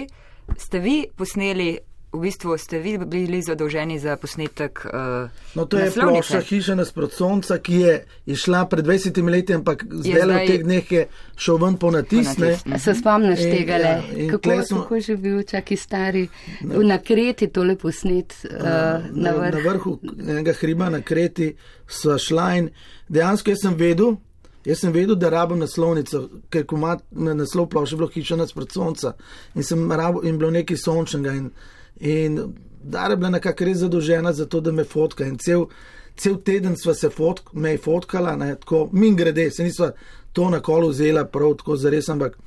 ste 0.58 0.80
vi 0.80 1.06
posneli, 1.10 1.78
v 2.08 2.22
bistvu 2.22 2.56
ste 2.56 2.80
vi 2.80 2.94
bili 2.98 3.42
zadolženi 3.42 4.00
za 4.00 4.14
posnetek. 4.16 4.86
Uh, 4.86 5.28
No, 5.54 5.66
to 5.66 5.76
je 5.76 5.90
plošča 5.92 6.40
hiša 6.42 6.76
nasprot 6.76 7.12
sonca, 7.12 7.58
ki 7.58 7.76
je, 7.76 7.94
je 8.26 8.36
šla 8.36 8.66
pred 8.66 8.86
20 8.86 9.20
leti, 9.26 9.52
ampak 9.52 9.84
zdaj 9.84 10.24
v 10.24 10.38
teh 10.46 10.64
dneh 10.64 10.86
je 10.88 11.02
šel 11.36 11.58
ven 11.58 11.76
po 11.76 11.92
natisne. 11.92 12.54
natis, 12.56 12.84
Se 12.84 12.94
spomniš 12.94 13.40
In, 13.40 13.52
tega, 13.52 13.74
ja, 13.74 13.80
le? 14.00 14.16
in 14.18 14.30
kako, 14.32 14.64
smo- 14.64 14.82
kako 14.82 15.00
že 15.02 15.18
bil 15.18 15.44
čaki 15.44 15.76
stari, 15.76 16.24
na 16.62 16.98
kreti 17.00 17.48
tole 17.50 17.76
posnet 17.76 18.32
uh, 18.46 18.64
na 18.64 19.04
na, 19.12 19.32
na 19.32 19.32
vrh. 19.34 19.60
vrhu 19.66 19.98
enega 20.18 20.54
hriba 20.54 20.90
na 20.90 21.02
Kreti 21.02 21.52
sva 21.86 22.16
šla 22.18 22.48
in 22.56 22.70
dejansko 23.10 23.50
jaz 23.50 23.60
sem 23.60 23.76
vedel, 23.76 24.16
jaz 24.66 24.80
sem 24.80 24.94
vedel, 24.94 25.16
da 25.16 25.30
rabim 25.30 25.60
naslovnico, 25.60 26.26
ker 26.50 26.66
ko 26.66 26.76
ima 26.76 26.98
na 27.12 27.34
naslov 27.34 27.70
plošče 27.70 28.00
bilo 28.02 28.10
hiša 28.14 28.36
nasprot 28.40 28.74
sonca 28.74 29.14
in 29.56 29.64
sem 29.64 29.92
rabil 29.92 30.28
in 30.30 30.38
bilo 30.38 30.52
nekaj 30.52 30.78
sončnega 30.78 31.34
in 31.38 31.50
In 32.00 32.54
Dara 32.84 33.14
je 33.14 33.18
bila 33.18 33.30
nekako 33.30 33.66
res 33.66 33.78
zadolžena 33.78 34.34
za 34.34 34.46
to, 34.46 34.62
da 34.62 34.72
me 34.72 34.84
fotka. 34.84 35.26
In 35.26 35.38
cel, 35.38 35.66
cel 36.16 36.38
teden 36.38 36.76
sva 36.78 36.94
se 36.94 37.10
fotk, 37.10 37.54
me 37.54 37.72
je 37.72 37.78
fotkala, 37.78 38.36
ne, 38.36 38.56
tako 38.56 38.90
min 38.94 39.16
grede, 39.16 39.50
se 39.52 39.64
nisva 39.64 39.92
to 40.34 40.50
na 40.50 40.60
kolu 40.60 40.90
vzela 40.90 41.26
prav 41.26 41.56
tako 41.58 41.78
zares, 41.78 42.10
ampak 42.10 42.38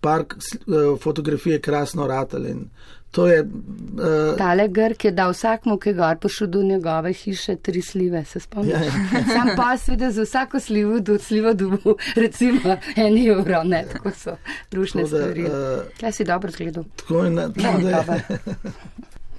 park 0.00 0.36
uh, 0.36 0.98
fotografije 1.00 1.60
krasno 1.60 2.06
ratal. 2.06 2.46
In 2.46 2.68
to 3.10 3.26
je. 3.26 3.40
Uh, 3.42 4.36
Tale 4.38 4.68
Grk 4.68 5.04
je 5.04 5.10
dal 5.12 5.30
vsakmu, 5.30 5.76
ki 5.76 5.88
je 5.88 5.94
gor 5.94 6.16
prišel 6.16 6.46
do 6.48 6.62
njegove 6.62 7.12
hiše, 7.14 7.56
tri 7.58 7.82
slive, 7.82 8.24
se 8.24 8.40
spomniš. 8.40 8.72
Ja, 8.72 8.80
ja. 8.80 8.92
Sam 9.26 9.48
pa 9.56 9.76
seveda 9.76 10.10
za 10.10 10.22
vsako 10.22 10.60
slivo 10.60 11.00
do 11.00 11.18
sliva 11.20 11.52
dobil 11.54 11.78
recimo 12.16 12.60
en 12.96 13.18
evro, 13.20 13.62
ne, 13.64 13.84
tako 13.88 14.10
so 14.12 14.36
rušne 14.72 15.02
Tako 15.02 15.10
da, 15.10 15.20
stvari. 15.20 15.42
eh, 15.42 16.00
Kaj 16.00 16.12
si 16.12 16.24
dobro 16.24 16.50
zgledal? 16.50 16.84
tako 16.96 17.16
je, 17.16 17.32
Ja, 17.32 17.48
tako 17.50 17.80
da 17.80 17.88
je- 17.88 17.94
dobro. 17.96 18.20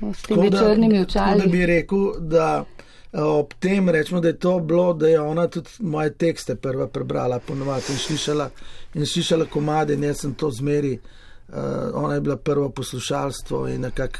S 0.14 0.22
temi 0.24 0.50
da- 0.50 0.58
črnimi 0.60 0.94
tako 0.98 1.20
Da 1.20 1.36
očali. 1.36 1.48
bi 1.50 1.66
rekel, 1.68 2.00
da 2.20 2.64
eh, 3.14 3.22
ob 3.22 3.54
tem 3.56 3.90
rečemo, 3.90 4.22
da 4.22 4.28
je 4.28 4.38
to 4.38 4.60
bilo, 4.62 4.94
da 4.94 5.08
je 5.08 5.20
ona 5.22 5.48
tudi 5.48 5.70
moje 5.80 6.10
tekste 6.12 6.56
prva 6.58 6.88
prebrala, 6.90 7.40
ponovadi 7.42 7.84
in 7.90 7.98
slišala, 7.98 8.50
in 8.94 9.06
slišala 9.06 9.46
komade, 9.48 9.94
in 9.94 10.04
jaz 10.04 10.18
sem 10.18 10.34
to 10.34 10.52
zmeri. 10.52 11.00
Uh, 11.52 11.58
ona 11.96 12.14
je 12.14 12.22
bila 12.22 12.36
prvo 12.38 12.70
poslušalstvo 12.72 13.68
in 13.68 13.82
nekako, 13.82 14.20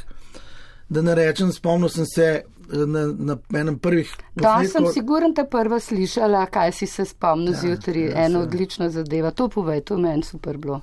da 0.88 1.02
ne 1.02 1.14
rečem, 1.14 1.48
spomnil 1.50 1.88
sem 1.88 2.04
se 2.06 2.24
eh, 2.24 2.42
na, 2.86 3.06
na 3.08 3.36
enem 3.54 3.78
prvih 3.78 4.10
Da, 4.34 4.60
sem 4.66 4.84
sigurno 4.88 5.32
te 5.32 5.44
prva 5.46 5.80
slišala, 5.80 6.46
kaj 6.46 6.72
si 6.72 6.86
se 6.86 7.04
spomnil 7.06 7.52
Ja, 7.52 7.58
zjutraj. 7.58 8.02
ja, 8.02 8.24
Eno 8.24 8.40
se- 8.40 8.42
odlično 8.42 8.88
zadeva. 8.90 9.30
To 9.32 9.48
povej, 9.48 9.80
to 9.82 9.96
meni 9.98 10.22
super 10.22 10.56
bilo. 10.58 10.80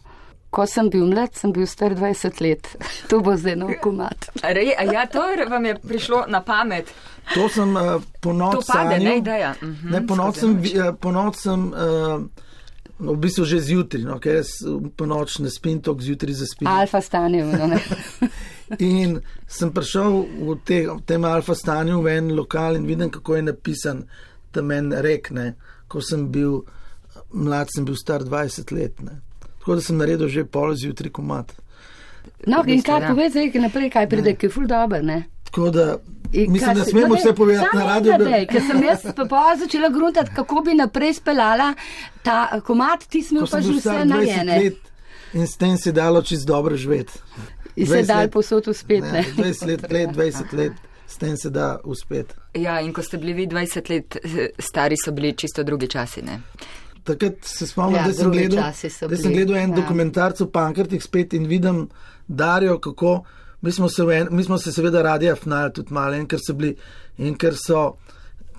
Ko 0.50 0.66
sem 0.66 0.90
bil 0.90 1.06
mlad, 1.06 1.36
sem 1.36 1.52
bil 1.52 1.68
star 1.68 1.94
20 1.94 2.42
let. 2.42 2.68
To 3.10 3.20
bo 3.20 3.36
zdaj 3.36 3.56
nov 3.56 3.70
komat. 3.80 4.32
Rej, 4.44 4.74
a 4.74 4.84
ja, 4.86 5.06
to 5.06 5.22
vam 5.50 5.66
je 5.66 5.76
prišlo 5.78 6.24
na 6.28 6.42
pamet. 6.42 6.90
To 7.36 7.46
sem 7.48 7.70
uh, 7.72 7.82
po 8.20 8.30
To 8.30 8.34
noč 8.34 8.66
pade, 8.66 8.90
sanjal. 8.90 9.04
ne 9.04 9.18
ideja. 9.18 9.54
Mhm, 9.62 9.90
Ne, 9.92 10.02
po 10.02 10.16
noč 10.16 10.36
sem, 10.38 10.58
eh, 10.58 10.94
po 10.94 11.12
noč 11.12 11.36
sem 11.38 11.68
uh, 11.68 12.26
v 13.00 13.16
bistvu 13.16 13.46
že 13.48 13.62
zjutraj, 13.64 14.04
no, 14.04 14.20
ker 14.20 14.42
jaz 14.42 14.60
eh, 14.68 14.90
po 14.96 15.08
noč 15.08 15.40
ne 15.40 15.52
spim, 15.52 15.80
tok 15.84 16.04
zjutraj 16.04 16.36
zaspim. 16.42 16.68
Alfa 16.68 17.02
stanje. 17.02 17.46
No, 17.48 17.68
ne. 17.72 17.80
In 18.84 19.20
sem 19.48 19.72
prišel 19.74 20.20
v, 20.28 20.58
te, 20.68 20.84
v 20.86 21.00
tem 21.08 21.24
alfa 21.26 21.56
stanju 21.56 22.04
v 22.04 22.20
en 22.20 22.36
lokal 22.38 22.78
in 22.78 22.86
vidim, 22.86 23.10
kako 23.10 23.40
je 23.40 23.46
napisan 23.48 24.04
tam 24.54 24.70
en 24.72 24.92
rek. 24.94 25.32
Ne. 25.34 25.56
Ko 25.90 26.04
sem 26.06 26.28
bil 26.30 26.60
mlad, 27.34 27.72
sem 27.74 27.88
bil 27.88 27.98
star 27.98 28.22
20 28.28 28.76
let. 28.76 29.02
Ne. 29.02 29.24
Tako 29.58 29.80
da 29.80 29.82
sem 29.82 29.98
naredil 29.98 30.30
že 30.30 30.46
pol 30.46 30.76
zjutraj 30.76 31.10
komat. 31.10 31.56
no 32.46 32.62
in 32.68 32.84
kaj 32.86 33.02
ja. 33.02 33.10
povej 33.10 33.30
zdaj, 33.34 33.58
naprej, 33.58 33.90
kaj 33.90 34.10
pride, 34.10 34.36
ki 34.38 34.46
je 34.46 34.54
ful 34.54 34.68
dober, 34.70 35.02
ne? 35.04 35.24
Tako 35.50 35.72
da 35.74 35.86
In 36.34 36.52
mislim, 36.52 36.76
da 36.76 36.84
si- 36.84 36.92
smemo 36.92 37.08
no, 37.08 37.16
vse 37.16 37.34
povedati 37.34 37.78
na 37.78 37.84
radiju. 37.86 38.14
da- 38.20 38.46
Ker 38.46 38.62
sem 38.64 38.84
jaz 38.84 39.00
začela 39.60 39.90
gruntati, 39.90 40.30
kako 40.36 40.62
bi 40.62 40.74
naprej 40.74 41.14
speljala 41.14 41.74
ta 42.24 42.62
komat, 42.62 43.04
ti 43.04 43.24
smo 43.24 43.40
pa 43.42 43.62
že 43.62 43.72
vse 43.72 43.80
star 43.80 43.96
20 43.98 44.06
narejene. 44.06 44.60
let 44.60 44.78
in 45.34 45.48
s 45.48 45.58
tem 45.58 45.78
se 45.78 45.90
je 45.90 45.94
dalo 45.94 46.22
čist 46.22 46.48
dobro 46.48 46.76
živeti. 46.76 47.14
In 47.76 47.88
se 47.88 47.94
20 47.94 48.06
dal 48.08 48.28
posod 48.30 48.68
uspet, 48.68 49.04
ne? 49.04 49.26
20 49.38 49.66
let, 49.68 49.92
let, 49.92 50.10
20 50.10 50.54
let, 50.54 50.74
s 51.08 51.18
tem 51.18 51.38
se 51.38 51.50
da 51.50 51.80
uspeti. 51.84 52.34
Ja, 52.54 52.80
in 52.82 52.94
ko 52.94 53.02
ste 53.02 53.18
bili 53.18 53.34
vi 53.34 53.48
20 53.48 53.90
let 53.90 54.16
eh, 54.18 54.50
stari, 54.60 54.96
so 54.98 55.12
bili 55.12 55.34
čisto 55.34 55.64
drugi 55.64 55.88
časi. 55.88 56.22
Ne? 56.22 56.42
Takrat 57.04 57.34
se 57.44 57.68
spomnim, 57.68 57.96
Ja, 57.96 58.02
ja, 58.02 58.08
da 58.08 58.14
sem 58.14 58.32
gledal, 58.32 58.64
da 59.02 59.18
sem 59.18 59.34
gledal 59.34 59.56
en 59.56 59.62
ja. 59.64 59.68
ja. 59.68 59.76
dokumentarc 59.76 60.42
o 60.42 60.48
pankrtih 60.48 61.04
spet 61.04 61.34
in 61.34 61.48
vidim 61.48 61.90
Darijo, 62.28 62.80
kako 62.80 63.24
mi 63.62 63.72
smo 63.72 63.90
se, 63.90 64.04
en, 64.14 64.28
mi 64.32 64.44
smo 64.44 64.58
se 64.58 64.72
seveda 64.72 65.02
radi 65.02 65.30
afnali 65.30 65.74
tudi 65.74 65.94
malo 65.94 66.16
in 66.16 66.28
ker 66.28 66.40
so 66.40 66.54
bili 66.54 66.76
in 67.18 67.38
ker 67.38 67.56
so, 67.56 67.94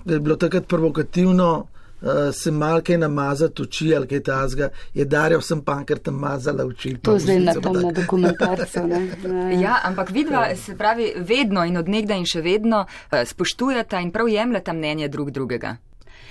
je 0.05 0.19
bilo 0.19 0.35
takrat 0.35 0.67
provokativno. 0.67 1.67
Uh, 2.01 2.07
se 2.33 2.51
malo 2.51 2.81
kaj 2.81 2.97
namazati 2.97 3.61
oči 3.61 3.91
ali 3.95 4.07
kaj 4.07 4.23
tazga, 4.25 4.69
je 4.93 5.05
Darjo 5.05 5.37
vsem 5.39 5.59
pankrtam 5.61 6.15
mazala 6.17 6.65
oči. 6.65 6.95
To 7.05 7.13
zdaj 7.19 7.39
na 7.39 7.53
tom 7.53 7.77
na 7.77 7.91
dokumentarcu, 7.91 8.87
ne? 8.87 9.01
Ja, 9.63 9.75
ampak 9.83 10.09
vidva 10.09 10.55
se 10.55 10.73
pravi 10.77 11.11
vedno 11.17 11.61
in 11.65 11.77
odnegda 11.77 12.17
in 12.17 12.25
še 12.25 12.41
vedno 12.41 12.87
eh, 13.11 13.21
spoštujeta 13.25 14.01
in 14.01 14.09
prav 14.11 14.33
jemljeta 14.33 14.73
mnenje 14.73 15.11
drug 15.13 15.29
drugega. 15.31 15.75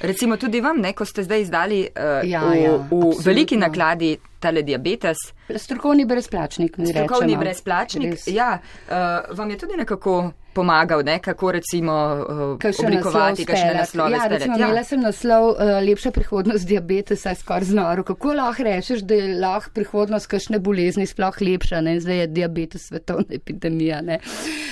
Recimo 0.00 0.36
tudi 0.36 0.60
vam, 0.60 0.78
ne, 0.78 0.92
ko 0.92 1.04
ste 1.04 1.22
zdaj 1.22 1.40
izdali 1.40 1.80
uh, 1.84 2.24
Ja, 2.24 2.40
v, 2.42 2.54
ja, 2.56 2.70
v 2.70 2.74
absolutno. 2.74 3.22
veliki 3.22 3.56
nakladi 3.56 4.10
tale 4.38 4.62
diabetes, 4.62 5.16
Strokovni 5.56 6.04
brezplačnik, 6.04 6.72
strokovni 6.82 7.26
rečemo. 7.26 7.40
brezplačnik, 7.40 8.10
Res. 8.10 8.26
ja, 8.28 8.58
uh, 8.86 8.92
vam 9.36 9.50
je 9.50 9.58
tudi 9.58 9.76
nekako 9.76 10.30
pomagal, 10.60 11.02
ne, 11.04 11.18
kako 11.18 11.52
recimo 11.52 11.94
uh, 12.20 12.58
Kakšen 12.58 12.86
oblikovati 12.86 13.44
kakšne 13.44 13.74
naslove. 13.74 14.12
Ja, 14.12 14.26
recimo, 14.26 14.54
speljati. 14.54 14.62
imela 14.62 14.84
sem 14.84 15.00
naslov 15.00 15.48
uh, 15.48 15.56
Lepša 15.80 16.10
prihodnost 16.10 16.66
diabetesa, 16.66 17.34
skoraj 17.34 17.64
znoro. 17.64 18.04
Kako 18.04 18.34
lahko 18.34 18.62
rečeš, 18.62 19.00
da 19.00 19.14
je 19.14 19.34
lahko 19.36 19.70
prihodnost 19.74 20.26
kakšne 20.26 20.58
bolezni 20.60 21.06
sploh 21.06 21.40
lepša, 21.40 21.80
ne? 21.80 21.96
zdaj 22.00 22.18
je 22.18 22.26
diabetes 22.28 22.86
svetovna 22.86 23.24
epidemija. 23.32 24.00
Ne? 24.02 24.18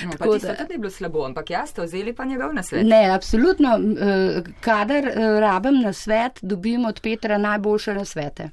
No, 0.05 0.11
Tako 0.11 0.37
da- 0.37 0.55
tudi 0.55 0.73
ni 0.73 0.77
bilo 0.77 0.91
slabo, 0.91 1.25
ampak 1.25 1.49
ja, 1.49 1.65
ste 1.65 1.81
vzeli 1.81 2.13
pa 2.13 2.25
njegov 2.25 2.53
nasvet. 2.53 2.85
Ne, 2.85 3.05
absolutno. 3.09 3.69
eh, 3.79 4.41
Kadar 4.61 5.07
eh, 5.07 5.13
rabim 5.39 5.81
na 5.81 5.93
svet, 5.93 6.39
dobim 6.41 6.85
od 6.85 6.99
Petra 7.01 7.37
najboljše 7.37 7.93
na 7.93 8.05
svete. 8.05 8.49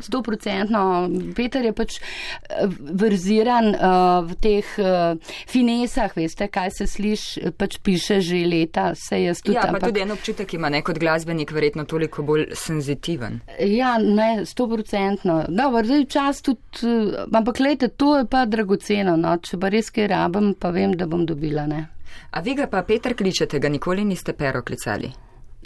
Sto 0.00 0.22
procentno. 0.22 1.08
Peter 1.34 1.64
je 1.64 1.72
pač 1.72 1.96
eh, 1.98 2.66
verziran 2.78 3.72
uh, 3.74 4.22
v 4.28 4.36
teh 4.40 4.68
uh, 4.78 5.16
finesah, 5.50 6.14
veste, 6.16 6.48
kaj 6.48 6.70
se 6.78 6.86
sliši, 6.86 7.50
pač 7.58 7.78
piše 7.82 8.20
že 8.24 8.44
leta, 8.46 8.92
se 8.94 9.22
jaz 9.22 9.42
tudi. 9.42 9.56
Ja, 9.56 9.66
pa 9.66 9.74
ampak- 9.74 9.90
tudi 9.90 10.04
en 10.04 10.14
občutek 10.14 10.54
ima 10.54 10.68
ne 10.68 10.82
kot 10.82 10.98
glasbenik, 10.98 11.52
verjetno 11.52 11.84
toliko 11.84 12.22
bolj 12.22 12.46
senzitiven. 12.54 13.40
Ja, 13.58 13.96
ne, 13.98 14.44
sto 14.46 14.68
procentno. 14.70 15.44
Dobro, 15.48 15.84
zdaj 15.84 16.06
čas 16.06 16.42
tudi, 16.42 16.60
eh, 16.82 17.26
ampak 17.32 17.58
gledajte, 17.58 17.88
to 17.88 18.18
je 18.18 18.28
pa 18.30 18.44
dragoceno, 18.46 19.16
no, 19.16 19.36
če 19.36 19.58
pa 19.58 19.68
res 19.68 19.90
kaj 19.90 20.08
rabim, 20.14 20.54
pa 20.54 20.70
vem, 20.70 20.94
da 20.94 21.06
bom 21.06 21.26
dobila, 21.26 21.66
ne. 21.66 21.86
A 22.30 22.40
vi 22.40 22.54
ga 22.54 22.66
pa 22.70 22.82
Peter 22.82 23.14
kličete, 23.14 23.58
ga 23.58 23.68
nikoli 23.68 24.04
niste 24.04 24.32
pero 24.32 24.62
klicali. 24.62 25.10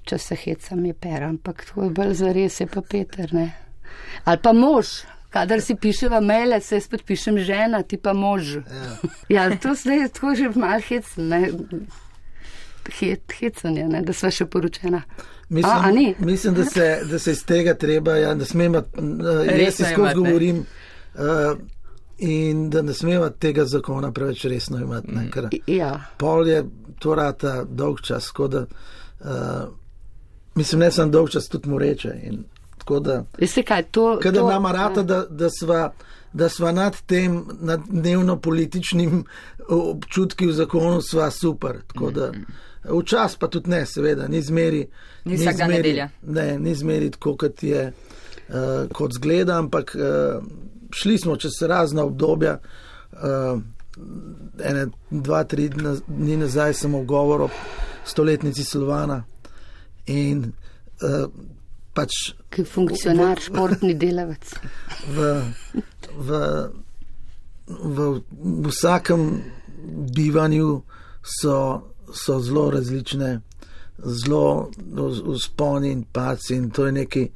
Če 0.08 0.18
se 0.18 0.36
hecam 0.36 0.84
je 0.86 0.94
per, 0.94 1.22
ampak 1.22 1.64
to 1.68 1.84
je 1.84 1.90
bolj 1.90 2.14
za 2.14 2.32
res, 2.32 2.60
je 2.60 2.66
pa 2.66 2.80
Peter, 2.80 3.34
ne. 3.34 3.67
Ali 4.24 4.42
pa 4.42 4.52
mož. 4.52 5.00
Kadar 5.30 5.60
si 5.60 5.74
piševa 5.76 6.20
maile, 6.24 6.60
se 6.60 6.80
spet 6.80 7.04
pišem 7.04 7.38
žena, 7.44 7.82
ti 7.82 7.98
pa 8.00 8.14
mož. 8.16 8.54
Ja, 9.28 9.44
ja 9.44 9.56
to 9.56 9.74
zdaj 9.76 9.98
je 10.02 10.08
tako 10.08 10.34
že 10.34 10.50
mal 10.56 10.80
hecen, 10.80 11.28
ne. 11.28 11.50
Het, 13.00 13.32
hecen 13.40 13.76
je, 13.76 13.84
ne, 13.88 14.00
da 14.02 14.12
sva 14.16 14.30
še 14.32 14.46
poročena. 14.48 15.02
Mislim, 15.48 15.72
A, 15.72 15.88
a 15.88 16.24
mislim 16.24 16.54
da, 16.54 16.64
se, 16.64 17.00
da 17.10 17.18
se 17.18 17.32
iz 17.32 17.44
tega 17.44 17.74
treba, 17.74 18.16
ja, 18.16 18.34
da 18.34 18.44
smemo, 18.44 18.78
uh, 18.78 19.58
jaz 19.60 19.74
si 19.74 19.84
skozi 19.84 20.14
govorim. 20.14 20.64
Uh, 21.14 21.58
In 22.18 22.70
da 22.70 22.80
ne 22.82 22.94
smemo 22.94 23.28
tega 23.30 23.62
zakona 23.64 24.08
preveč 24.12 24.44
resno 24.50 24.80
imati, 24.82 25.12
ne, 25.14 25.28
ker 25.30 25.44
Ja, 25.70 25.92
pol 26.18 26.48
je 26.48 26.64
to 26.98 27.14
rata 27.14 27.62
dolg 27.62 28.00
čas, 28.02 28.32
tako 28.32 28.48
da, 28.48 28.64
uh, 29.20 29.68
mislim, 30.58 30.80
ne 30.80 30.90
samo 30.90 31.12
dolg 31.14 31.30
čas, 31.30 31.46
tudi 31.48 31.70
mu 31.70 31.78
reče. 31.78 32.16
In, 32.26 32.42
tako 32.88 33.00
da, 33.00 33.24
veste 33.38 33.62
kaj, 33.62 33.82
to. 33.82 34.18
kadar 34.22 34.42
to, 34.42 34.50
nama 34.50 34.72
rata, 34.72 35.02
da, 35.02 35.24
da 35.30 35.50
sva, 35.50 35.92
da 36.32 36.48
sva 36.48 36.72
nad 36.72 36.96
tem, 37.06 37.44
nad 37.60 37.80
dnevno 37.88 38.38
političnim 38.40 39.24
občutki 39.68 40.46
v 40.46 40.52
zakonu, 40.52 41.02
sva 41.02 41.30
super. 41.30 41.82
Tako 41.86 42.10
da, 42.10 42.30
včasih 43.00 43.38
pa 43.38 43.48
tudi 43.48 43.70
ne, 43.70 43.82
seveda, 43.86 44.28
ni 44.28 44.40
zmeri. 44.42 44.86
Ni 45.24 45.36
vsak 45.36 45.56
dan 45.56 45.70
nedelja. 45.70 46.08
Ne, 46.22 46.58
ni 46.58 46.74
zmeri 46.74 47.10
tako, 47.10 47.34
kot 47.36 47.62
je, 47.62 47.90
uh, 47.92 48.88
kot 48.92 49.12
zgleda, 49.12 49.58
ampak 49.58 49.92
uh, 49.94 50.40
šli 50.90 51.18
smo 51.18 51.36
čez 51.36 51.60
razna 51.60 52.08
obdobja. 52.08 52.56
Uh, 53.12 53.60
ene, 54.64 54.86
dva, 55.10 55.44
tri 55.44 55.68
dni 55.68 56.40
nazaj 56.40 56.72
sem 56.80 56.96
v 56.96 57.04
govoru 57.04 57.50
o 57.50 57.54
stoletnici 58.08 58.64
Slovana 58.64 59.24
in 60.06 60.46
uh, 60.48 61.28
pač 61.98 62.18
Ki 62.54 62.64
funkcionar, 62.64 63.40
športni 63.42 63.94
delavec. 63.98 64.54
v, 65.14 65.26
v, 66.28 66.40
v, 67.66 68.08
v 68.30 68.70
vsakem 68.70 69.26
bivanju 70.14 70.82
so, 71.22 71.58
so 72.14 72.38
zelo 72.40 72.70
različne, 72.70 73.40
zelo 73.98 74.70
usponi 75.34 75.90
in 75.90 76.04
paci 76.12 76.54
in 76.54 76.70
to 76.70 76.86
je 76.86 76.92
nekaj, 76.92 77.28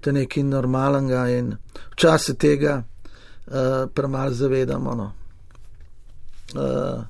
to 0.00 0.10
je 0.10 0.18
nekaj 0.18 0.42
normalnega 0.42 1.28
in 1.30 1.54
včasih 1.94 2.36
tega 2.36 2.80
uh, 2.82 3.86
premalo 3.94 4.34
zavedamo. 4.34 4.94
No. 4.94 5.12
Uh, 6.54 7.04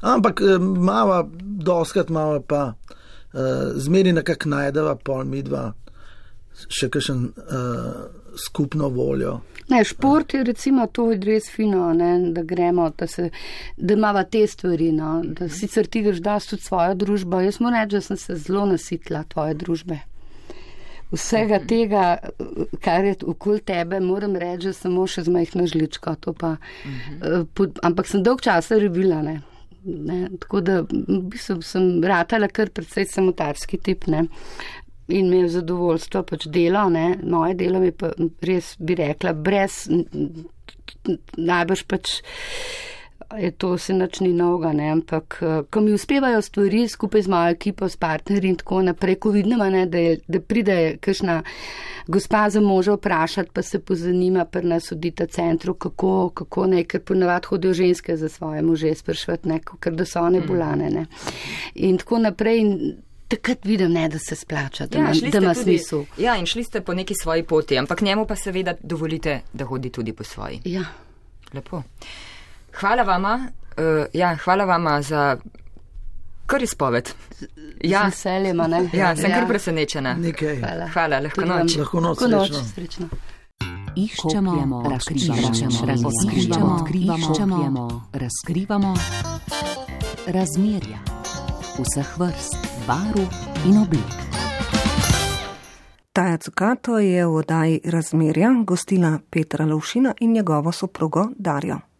ampak 0.00 0.40
eh, 0.40 0.58
mava, 0.60 1.22
doskrat 1.40 2.10
mava 2.10 2.40
pa 2.40 2.74
uh, 2.74 3.72
zmeri 3.76 4.12
nekako 4.12 4.48
najdeva, 4.48 4.96
pol 5.00 5.24
midva 5.24 5.70
še 6.68 6.88
kakšen 6.92 7.24
uh, 7.32 8.36
skupno 8.38 8.88
voljo. 8.88 9.40
Ne, 9.68 9.84
šport 9.84 10.34
je 10.34 10.44
recimo 10.44 10.86
to 10.86 11.06
res 11.24 11.48
fino, 11.50 11.92
ne, 11.96 12.12
da 12.34 12.42
gremo, 12.42 12.90
da, 12.98 13.06
se, 13.06 13.30
da 13.76 13.94
imamo 13.94 14.24
te 14.24 14.46
stvari. 14.46 14.90
No, 14.92 15.20
da 15.24 15.48
sicer 15.48 15.86
ti 15.86 16.02
greš 16.02 16.20
da 16.20 16.38
tudi 16.40 16.62
svojo 16.62 16.94
družbo. 16.94 17.40
Jaz 17.40 17.60
moram 17.60 17.80
reči, 17.80 17.96
da 17.96 18.00
sem 18.00 18.16
se 18.20 18.36
zelo 18.36 18.66
nasitila 18.66 19.24
tvoje 19.28 19.54
družbe. 19.54 20.00
Vsega 21.12 21.58
tega, 21.68 22.02
kar 22.80 23.04
je 23.04 23.16
okoli 23.28 23.60
tebe, 23.60 24.00
moram 24.00 24.36
reči, 24.36 24.70
da 24.70 24.76
samo 24.76 25.06
še 25.06 25.26
z 25.26 25.32
majhno 25.32 25.66
žličko. 25.68 26.16
to 26.20 26.32
Pa, 26.32 26.56
uh, 26.56 27.42
pod, 27.54 27.80
ampak 27.84 28.08
sem 28.08 28.24
dolg 28.24 28.44
časa 28.44 28.80
rebila. 28.80 29.22
Ne. 29.22 29.40
Ne, 29.82 30.28
tako 30.38 30.60
da 30.62 30.74
v 30.86 31.16
bistvu 31.32 31.56
sem 31.66 31.86
ratala 32.06 32.46
kar 32.46 32.70
precej 32.70 33.08
samotarski 33.10 33.80
tip. 33.82 34.06
Ne. 34.06 34.28
In 35.12 35.28
mi 35.30 35.42
je 35.42 35.48
zadovoljstvo 35.58 36.22
pač 36.28 36.46
delo, 36.48 36.86
ne. 36.88 37.18
moje 37.22 37.54
delo 37.60 37.80
mi 37.80 37.92
pa 37.92 38.12
res 38.40 38.74
bi 38.78 38.96
rekla, 38.96 39.34
brez 39.36 39.84
najbrž 41.36 41.84
pač 41.90 42.20
je 43.38 43.50
to 43.50 43.78
se 43.78 43.94
nič 43.94 44.20
ni 44.20 44.32
novega, 44.32 44.72
ne, 44.72 44.90
ampak 44.92 45.38
eh, 45.42 45.62
ko 45.70 45.80
mi 45.80 45.92
uspevajo 45.92 46.42
stvari 46.42 46.88
skupaj 46.88 47.22
z 47.22 47.32
mojo 47.32 47.54
ekipo, 47.54 47.88
s 47.88 47.96
partnerji 47.96 48.50
in 48.50 48.58
tako 48.60 48.82
naprej, 48.82 49.16
ko 49.16 49.30
vidimo, 49.30 49.68
ne, 49.70 49.86
da, 49.86 49.98
je, 49.98 50.18
da 50.28 50.40
pride 50.40 50.96
kakšna 51.00 51.42
gospa 52.06 52.48
za 52.50 52.60
moža 52.60 52.96
vprašati, 52.98 53.50
pa 53.52 53.62
se 53.62 53.78
pozanima 53.78 54.44
pri 54.44 54.68
nas 54.68 54.90
v 54.92 54.98
Dita 55.00 55.26
centru, 55.26 55.74
kako, 55.74 56.30
kako 56.34 56.66
ne, 56.66 56.84
ker 56.84 57.00
ponavad 57.00 57.46
hodijo 57.46 57.72
ženske 57.74 58.16
za 58.16 58.28
svoje 58.28 58.62
može 58.62 58.94
sprašvati, 58.94 59.48
ne, 59.48 59.60
ker 59.80 59.96
da 59.96 60.04
so 60.04 60.20
one 60.20 60.40
bolane. 60.40 60.90
Ne. 60.90 61.06
In 61.74 61.98
tako 61.98 62.18
naprej. 62.18 62.60
In, 62.60 62.76
Takrat 63.32 63.64
vidim, 63.64 63.90
ne, 63.90 64.08
da 64.08 64.18
se 64.20 64.36
splača, 64.36 64.86
da, 64.86 64.98
ja, 64.98 65.14
šli 65.14 65.30
da 65.30 65.38
ima 65.38 65.54
tudi- 65.54 65.62
smisel. 65.62 66.04
Ja, 66.18 66.36
in 66.36 66.46
šli 66.46 66.64
ste 66.64 66.80
po 66.82 66.94
neki 66.94 67.14
svoji 67.14 67.42
poti, 67.44 67.78
ampak 67.78 68.00
njemu 68.00 68.26
pa 68.26 68.36
seveda 68.36 68.74
dovolite, 68.82 69.40
da 69.52 69.64
hodi 69.64 69.90
tudi 69.90 70.12
po 70.12 70.24
svoji. 70.24 70.60
Ja. 70.66 70.82
Lepo. 71.52 71.82
Hvala 72.74 73.02
vama, 73.04 73.46
uh, 73.70 73.84
ja, 74.12 74.36
hvala 74.36 74.64
vama 74.66 75.02
za 75.02 75.36
kar 76.46 76.62
izpoved. 76.62 77.08
Ja, 77.40 77.46
Ja, 77.84 78.00
z 78.02 78.04
veseljem, 78.06 78.60
a 78.60 78.66
ne? 78.66 78.88
ja, 78.92 79.16
sem 79.16 79.30
kar 79.30 79.48
presenečena. 79.48 80.14
Nekaj. 80.16 80.56
Hvala. 80.58 80.88
Hvala, 80.88 81.18
lahko 81.20 81.40
noč. 81.42 81.76
Lahko 81.76 82.00
noč, 82.00 82.20
Lahko 82.20 82.28
noč, 82.28 82.48
srečno. 82.48 82.68
srečno. 82.68 83.08
Iščemo, 83.96 84.52
razkrivamo, 84.84 85.48
razkrivamo, 85.82 86.10
razkrivamo, 86.72 87.32
iščemo, 87.32 87.88
razkrivamo 88.14 88.94
razmerja 90.26 90.98
vseh 91.74 92.18
vrst, 92.18 92.56
barv 92.86 93.26
in 93.66 93.78
oblik. 93.78 94.12
Taja 96.12 96.38
Cukato 96.38 96.98
je 96.98 97.26
v 97.26 97.34
oddaji 97.34 97.80
Razmerja 97.84 98.50
gostila 98.66 99.18
Petra 99.30 99.66
Lovšina 99.66 100.14
in 100.20 100.32
njegovo 100.32 100.72
soprogo 100.72 101.28
Darjo. 101.38 101.91